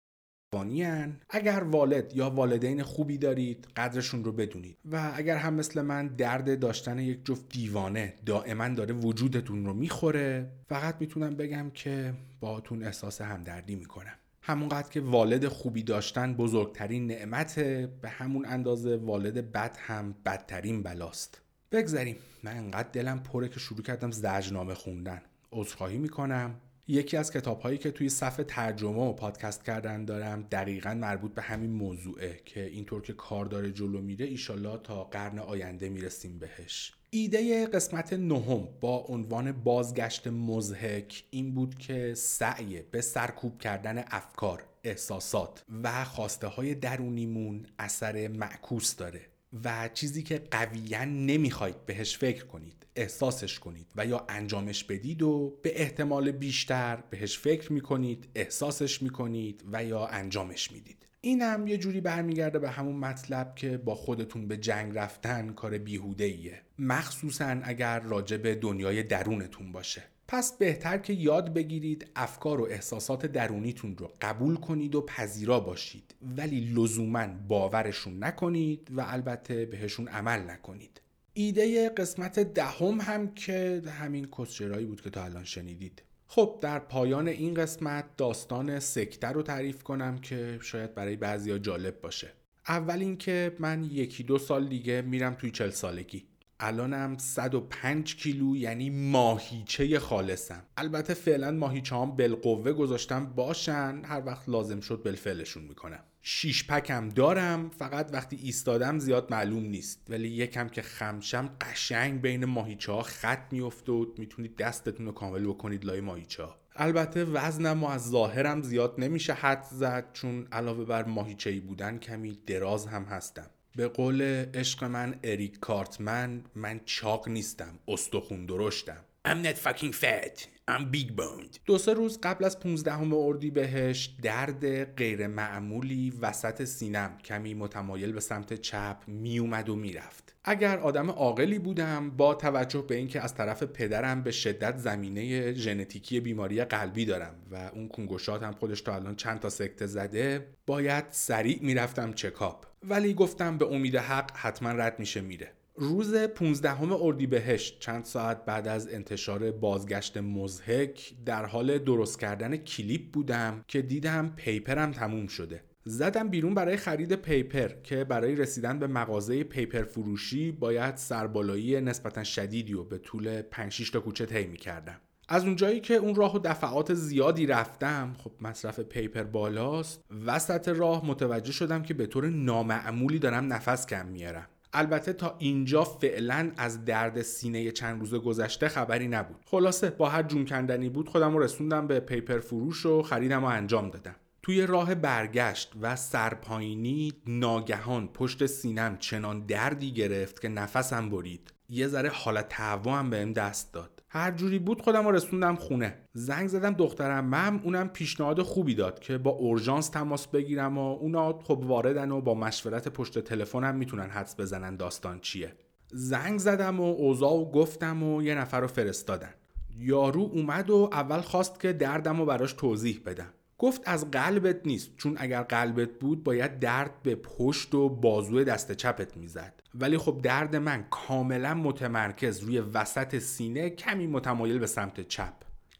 [0.55, 1.19] هن.
[1.29, 4.77] اگر والد یا والدین خوبی دارید قدرشون رو بدونید.
[4.91, 10.51] و اگر هم مثل من درد داشتن یک جفت دیوانه دائما داره وجودتون رو می‌خوره
[10.69, 14.15] فقط می‌تونم بگم که باهاتون احساس همدردی می‌کنم.
[14.41, 21.41] همونقدر که والد خوبی داشتن بزرگترین نعمته به همون اندازه والد بد هم بدترین بلاست.
[21.71, 22.15] بگذریم.
[22.43, 25.21] من انقدر دلم پره که شروع کردم زجنامه خوندن.
[25.51, 26.55] عذرخواهی می‌کنم.
[26.87, 31.41] یکی از کتاب هایی که توی صفحه ترجمه و پادکست کردن دارم دقیقا مربوط به
[31.41, 36.93] همین موضوعه که اینطور که کار داره جلو میره ایشالله تا قرن آینده می‌رسیم بهش.
[37.09, 44.63] ایده قسمت نهم با عنوان بازگشت مزهک این بود که سعی به سرکوب کردن افکار
[44.83, 49.21] احساسات و خواسته های درونیمون اثر معکوس داره
[49.63, 52.84] و چیزی که قویا نمی‌خواید بهش فکر کنید.
[52.95, 59.63] احساسش کنید و یا انجامش بدید و به احتمال بیشتر بهش فکر می‌کنید احساسش می‌کنید
[59.71, 61.05] و یا انجامش می‌دید.
[61.21, 65.77] این هم یه جوری برمیگرده به همون مطلب که با خودتون به جنگ رفتن کار
[65.77, 70.03] بیهوده ایه مخصوصا اگر راجع به دنیای درونتون باشه.
[70.27, 76.15] پس بهتر که یاد بگیرید افکار و احساسات درونیتون رو قبول کنید و پذیرا باشید.
[76.37, 81.01] ولی لزوما باورشون نکنید و البته بهشون عمل نکنید.
[81.37, 86.03] ایده قسمت دهم هم که همین کسچرایی بود که تا الان شنیدید.
[86.27, 92.01] خب در پایان این قسمت داستان سکته رو تعریف کنم که شاید برای بعضیا جالب
[92.01, 92.33] باشه.
[92.67, 96.25] اول اینکه من یکی دو سال دیگه میرم توی چل سالگی.
[96.59, 100.63] الانم 105 کیلو یعنی ماهیچه خالصم.
[100.77, 106.03] البته فعلا ماهیچه هم بالقوه گذاشتم باشن هر وقت لازم شد بالفعلشون می‌کنم.
[106.27, 110.07] شیش پکم دارم فقط وقتی ایستادم زیاد معلوم نیست.
[110.09, 115.47] ولی یکم که خمشم قشنگ بین ماهیچه ها خط میفته و می‌تونید دستتون رو کامل
[115.47, 120.85] بکنید لای ماهیچه ها البته وزنم و از ظاهرم زیاد نمیشه حد زد چون علاوه
[120.85, 123.49] بر ماهیچه ای بودن کمی دراز هم هستم.
[123.75, 124.21] به قول
[124.53, 129.03] عشق من اریک کارتمن من چاق نیستم استخون درشتم.
[129.25, 130.47] I'm not fucking fat.
[130.67, 131.59] I'm big boned.
[131.65, 138.11] دو سه روز قبل از 15 اردی بهش درد غیر معمولی وسط سینم کمی متمایل
[138.11, 143.35] به سمت چپ میومد و می‌رفت اگر آدم عاقلی بودم با توجه به اینکه از
[143.35, 148.95] طرف پدرم به شدت زمینه ژنتیکی بیماری قلبی دارم و اون کنگوشات هم خودش تا
[148.95, 152.65] الان چند تا سکته زده باید سریع می‌رفتم چکاپ.
[152.83, 155.51] ولی گفتم به امید حق حتما رد میشه میره.
[155.77, 163.11] روز 15 اردیبهشت چند ساعت بعد از انتشار بازگشت مزهک در حال درست کردن کلیپ
[163.11, 165.63] بودم که دیدم پیپرم تموم شده.
[165.83, 172.23] زدم بیرون برای خرید پیپر که برای رسیدن به مغازه پیپر فروشی باید سربالایی نسبتا
[172.23, 176.39] شدیدی و به طول 5 تا کوچه طی کردم از اونجایی که اون راه و
[176.39, 180.03] دفعات زیادی رفتم خب مصرف پیپر بالاست.
[180.25, 185.83] وسط راه متوجه شدم که به طور نامعمولی دارم نفس کم میارم البته تا اینجا
[185.83, 189.35] فعلا از درد سینه چند روز گذشته خبری نبود.
[189.45, 193.47] خلاصه با هر جون کندنی بود خودم رو رسوندم به پیپر فروش و خریدم و
[193.47, 194.15] انجام دادم.
[194.41, 201.53] توی راه برگشت و سرپایینی ناگهان پشت سینم چنان دردی گرفت که نفسم برید.
[201.69, 203.94] یه ذره حالت تهوع هم بهم دست داد.
[204.15, 205.95] هر جوری بود خودم رو رسوندم خونه.
[206.13, 211.39] زنگ زدم دخترم مم اونم پیشنهاد خوبی داد که با اورژانس تماس بگیرم و اونا
[211.39, 215.53] خب واردن و با مشورت پشت تلفنم می‌تونن حدس بزنن داستان چیه.
[215.91, 219.33] زنگ زدم و اوضاع و گفتم و یه نفر رو فرستادن.
[219.77, 223.33] یارو اومد و اول خواست که دردم رو براش توضیح بدم.
[223.57, 224.97] گفت از قلبت نیست.
[224.97, 229.61] چون اگر قلبت بود باید درد به پشت و بازوی دست چپت می‌زد.
[229.75, 235.33] ولی خب درد من کاملا متمرکز روی وسط سینه کمی متمایل به سمت چپ.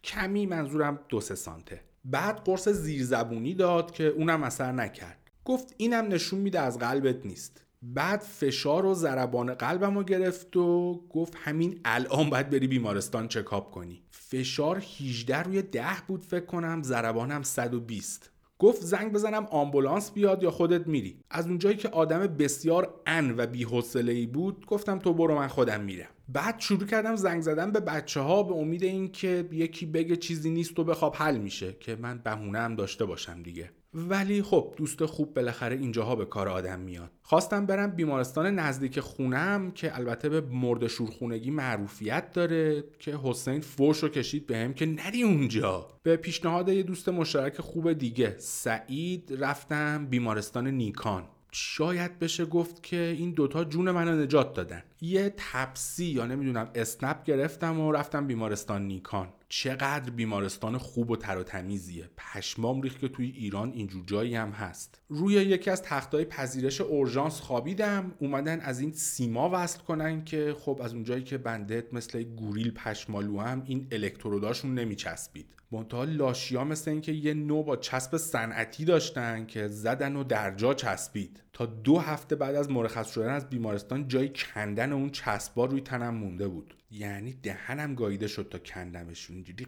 [0.04, 1.80] کمی منظورم دو سه سانته.
[2.04, 5.30] بعد قرص زیرزبونی داد که اونم اثر نکرد.
[5.44, 7.65] گفت اینم نشون میده از قلبت نیست.
[7.94, 13.70] بعد فشار و ضربان قلبم رو گرفت و گفت همین الان باید بری بیمارستان چکاپ
[13.70, 14.02] کنی.
[14.10, 20.50] فشار 18 روی 10 بود فکر کنم ضربانم 120 گفت زنگ بزنم آمبولانس بیاد یا
[20.50, 21.20] خودت میری.
[21.30, 23.46] از اونجایی که آدم بسیار ان و
[23.94, 26.08] ای بود گفتم تو برو من خودم میرم.
[26.28, 30.78] بعد شروع کردم زنگ زدن به بچه ها به امید اینکه یکی بگه چیزی نیست
[30.78, 33.70] و بخواب حل میشه که من بهونه هم داشته باشم دیگه.
[33.96, 37.10] ولی خب دوست خوب بالاخره اینجاها به کار آدم میاد.
[37.22, 43.98] خواستم برم بیمارستان نزدیک خونم که البته به مرد شورخونگی معروفیت داره که حسین فوش
[43.98, 45.88] رو کشید بهم که نری اونجا.
[46.02, 51.24] به پیشنهاد یه دوست مشترک خوب دیگه سعید رفتم بیمارستان نیکان.
[51.52, 54.82] شاید بشه گفت که این دوتا جون منو نجات دادن.
[55.00, 59.28] یه تپسی یا نمی‌دونم اسنپ گرفتم و رفتم بیمارستان نیکان.
[59.48, 62.10] چقدر بیمارستان خوب و تر و تمیزیه.
[62.16, 65.00] پشمام ریخت که توی ایران اینجور جایی هم هست.
[65.08, 68.14] روی یکی از تختای پذیرش اورژانس خوابیدم.
[68.18, 73.40] اومدن از این سیما وصل کنن که خب از اونجایی که بندت مثل گوریل پشمالو
[73.40, 75.56] هم این الکتروداشون نمیچسبید.
[75.72, 81.42] منتها لاشیا مثل اینکه یه نوع با چسب صنعتی داشتن که زدن و درجا چسبید.
[81.56, 86.14] تا دو هفته بعد از مرخص شدن از بیمارستان جای کندن اون چسبا روی تنم
[86.14, 86.74] مونده بود.
[86.90, 89.66] یعنی دهنم گاییده شد تا کندمش اینجوری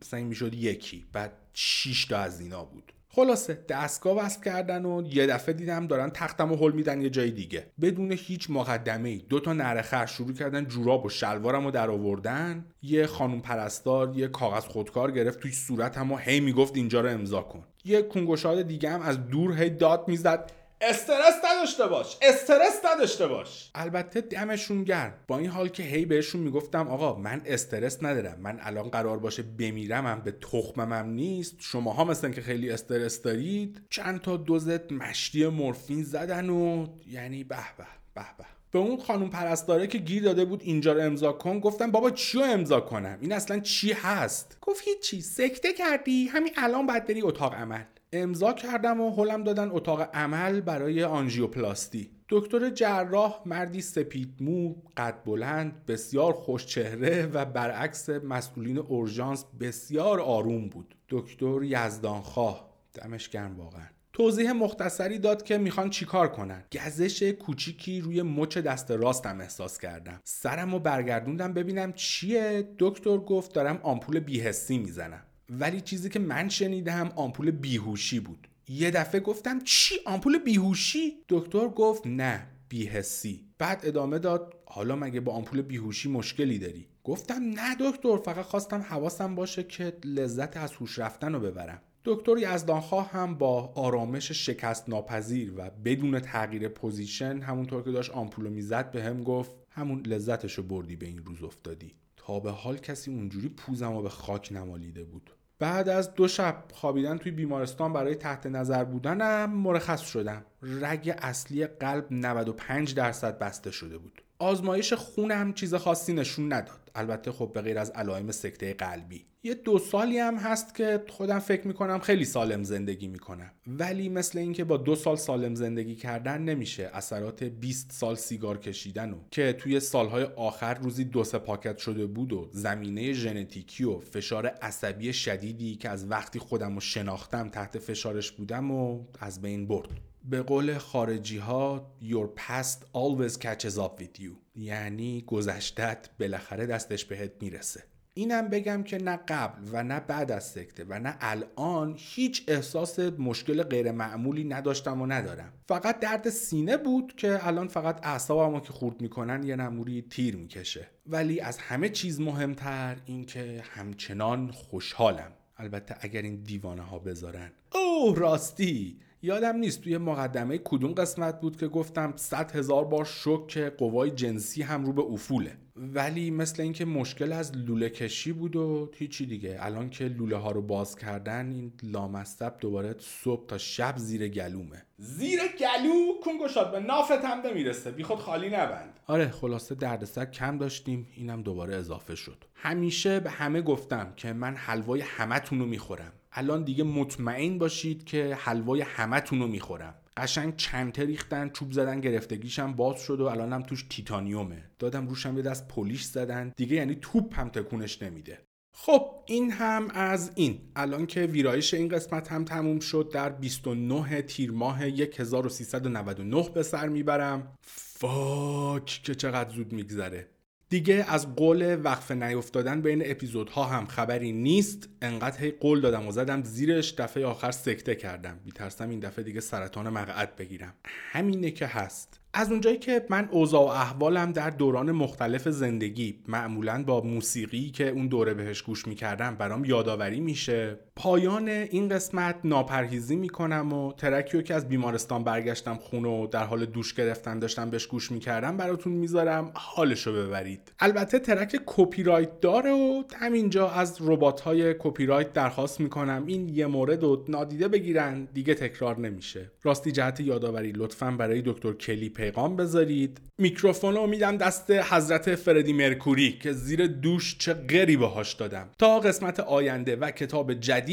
[0.00, 2.92] مثلا می‌شد یکی بعد 6 تا از اینا بود.
[3.14, 7.30] خلاصه دستگاه وصل کردن و یه دفعه دیدم دارن تختم و حل میدن یه جای
[7.30, 7.66] دیگه.
[7.80, 12.64] بدون هیچ مقدمه ای دو تا نره شروع کردن جوراب و شلوارم رو در آوردن.
[12.82, 17.42] یه خانم پرستار یه کاغذ خودکار گرفت توی صورتم و هی می‌گفت اینجا رو امضا
[17.42, 17.64] کن.
[17.84, 20.52] یه کنگوشاد دیگه هم از دور هی داد می‌زد.
[20.88, 22.16] استرس نداشته باش.
[22.22, 23.70] استرس نداشته باش.
[23.74, 25.14] البته دمشون گرم.
[25.28, 28.40] با این حال که هی بهشون می‌گفتم آقا من استرس ندارم.
[28.40, 31.56] من الان قرار باشه بمیرمم به تخممم نیست.
[31.58, 37.56] شماها مثلا که خیلی استرس دارید چند تا دوزت مشتی مورفین زدن و یعنی به
[37.78, 38.44] به به به.
[38.70, 42.38] به اون خانم پرستاره که گیر داده بود اینجا رو امضا کن گفتم بابا چی
[42.38, 45.20] رو امضا کنم؟ این اصلا چی هست؟ گفت هیچی.
[45.20, 46.26] سکته کردی.
[46.26, 47.84] همین الان باید بری اتاق عمل.
[48.16, 52.10] امضا کردم و حلم دادن اتاق عمل برای آنژیوپلاستی.
[52.28, 60.20] دکتر جراح مردی سپید مو قد بلند بسیار خوش چهره و برعکس مسئولین اورژانس بسیار
[60.20, 60.94] آروم بود.
[61.08, 62.70] دکتر یزدانخواه.
[62.94, 63.86] دمش گرم واقعا.
[64.12, 66.64] توضیح مختصری داد که می‌خوان چیکار کنن.
[66.72, 70.20] گزش کوچیکی روی مچ دست راستم احساس کردم.
[70.24, 72.68] سرم رو برگردوندم ببینم چیه.
[72.78, 75.23] دکتر گفت دارم آمپول بیهستی می‌زنم.
[75.50, 78.48] ولی چیزی که من شنیدم آمپول بیهوشی بود.
[78.68, 85.20] یه دفعه گفتم چی؟ آمپول بیهوشی؟ دکتر گفت نه بی‌حسی بعد ادامه داد حالا مگه
[85.20, 90.72] با آمپول بیهوشی مشکلی داری؟ گفتم نه دکتر فقط خواستم حواسم باشه که لذت از
[90.72, 91.82] هوش رفتن رو ببرم.
[92.04, 98.50] دکتر یزدانخواه هم با آرامش شکست ناپذیر و بدون تغییر پوزیشن همونطور که داشت آمپولو
[98.50, 101.94] می‌زد به هم گفت همون لذتشو بردی به این روز افتادی.
[102.42, 105.30] به حال کسی اونجوری پوزم و به خاک نمالیده بود.
[105.58, 110.44] بعد از دو شب خوابیدن توی بیمارستان برای تحت نظر بودنم مرخص شدم.
[110.62, 114.22] رگ اصلی قلب 95 درصد بسته شده بود.
[114.44, 116.90] آزمایش خونم چیز خاصی نشون نداد.
[116.94, 119.26] البته خب به غیر از علائم سکته قلبی.
[119.42, 123.50] یه دو سالی هم هست که خودم فکر می‌کنم خیلی سالم زندگی می‌کنم.
[123.66, 126.90] ولی مثل اینکه با دو سال سالم زندگی کردن نمیشه.
[126.92, 132.06] اثرات 20 سال سیگار کشیدن و که توی سالهای آخر روزی دو سه پاکت شده
[132.06, 137.78] بود و زمینه ژنتیکی و فشار عصبی شدیدی که از وقتی خودم رو شناختم تحت
[137.78, 140.13] فشارش بودم و از بین برد.
[140.24, 144.30] به قول خارجی ها your past always catches up with you.
[144.56, 147.84] یعنی گذشتت بالاخره دستش بهت می‌رسه.
[148.14, 152.98] اینم بگم که نه قبل و نه بعد از سکته و نه الان هیچ احساس
[152.98, 155.52] مشکل غیر معمولی نداشتم و ندارم.
[155.68, 160.88] فقط درد سینه بود که الان فقط اعصابمو که خورد می‌کنن یه نموری تیر می‌کشه.
[161.06, 165.32] ولی از همه چیز مهمتر این که همچنان خوشحالم.
[165.56, 167.52] البته اگر این دیوانه ها بذارن.
[167.74, 169.00] اوه راستی!
[169.24, 174.10] یادم نیست توی مقدمه کدوم قسمت بود که گفتم 100 هزار بار شک که قوای
[174.10, 175.56] جنسی هم رو به افوله.
[175.76, 179.56] ولی مثل اینکه مشکل از لوله کشی بود و هیچی دیگه.
[179.60, 184.82] الان که لوله ها رو باز کردن این لامصب دوباره صبح تا شب زیر گلومه.
[184.98, 189.00] زیر گلو؟ کنگوشاد به نافت هم نمی‌رسه بی خود خالی نبند.
[189.06, 191.06] آره خلاصه دردسر کم داشتیم.
[191.16, 192.44] اینم دوباره اضافه شد.
[192.54, 196.12] همیشه به همه گفتم که من حلوای همتون رو می‌خورم.
[196.36, 199.94] الان دیگه مطمئن باشید که حلوای همتون رو می‌خورم.
[200.16, 204.64] قشنگ چند ریختن چوب زدن گرفتگیشم باز شد و الانم توش تیتانیومه.
[204.78, 206.52] دادم روشم یه دست پلیش زدن.
[206.56, 208.38] دیگه یعنی توپ هم تکونش نمیده.
[208.76, 210.60] خب این هم از این.
[210.76, 216.88] الان که ویرایش این قسمت هم تموم شد در 29 تیر ماه 1399 به سر
[216.88, 217.56] می‌برم.
[217.62, 220.33] فاک که چقدر زود میگذره.
[220.74, 224.88] دیگه از قول وقف نیفتادن بین اپیزودها هم خبری نیست.
[225.02, 228.38] انقدر هی قول دادم و زدم زیرش دفعه آخر سکته کردم.
[228.44, 230.74] بیترسم این دفعه دیگه سرطان مقعد بگیرم.
[230.84, 232.20] همینه که هست.
[232.32, 237.88] از اونجایی که من اوضاع و احوالم در دوران مختلف زندگی معمولا با موسیقی که
[237.88, 240.78] اون دوره بهش گوش می‌کردم برام یادآوری میشه.
[240.96, 246.66] پایان این قسمت ناپرهیزی می‌کنم و ترکیو که از بیمارستان برگشتم خونه و در حال
[246.66, 250.72] دوش گرفتن داشتم بهش گوش می‌کردم براتون می‌ذارم حالشو ببرید.
[250.78, 256.24] البته track کپی رایت داره و همینجا از ربات های کپی رایت درخواست می‌کنم.
[256.26, 259.50] این یه مورد رو نادیده بگیرن دیگه تکرار نمیشه.
[259.62, 263.20] راستی جهت یادآوری لطفا برای دکتر کلی پیغام بذارید.
[263.38, 268.68] میکروفون رو میدم دست حضرت فردی مرکوری که زیر دوش چه قری باهاش دادم.
[268.78, 270.83] تا قسمت آینده و کتاب جدید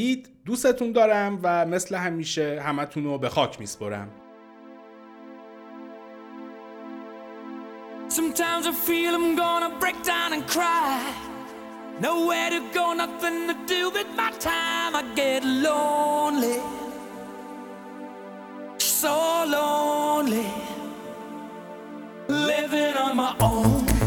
[0.45, 4.09] دوستتون دارم و مثل همیشه همتون رو به خاک میسپرم
[8.09, 10.99] Sometimes I feel I'm gonna break down and cry.
[12.07, 14.91] Nowhere to go, nothing to do with my time.
[15.01, 16.59] I get lonely,
[18.99, 19.15] so
[19.57, 20.47] lonely.
[22.31, 24.00] living on my own.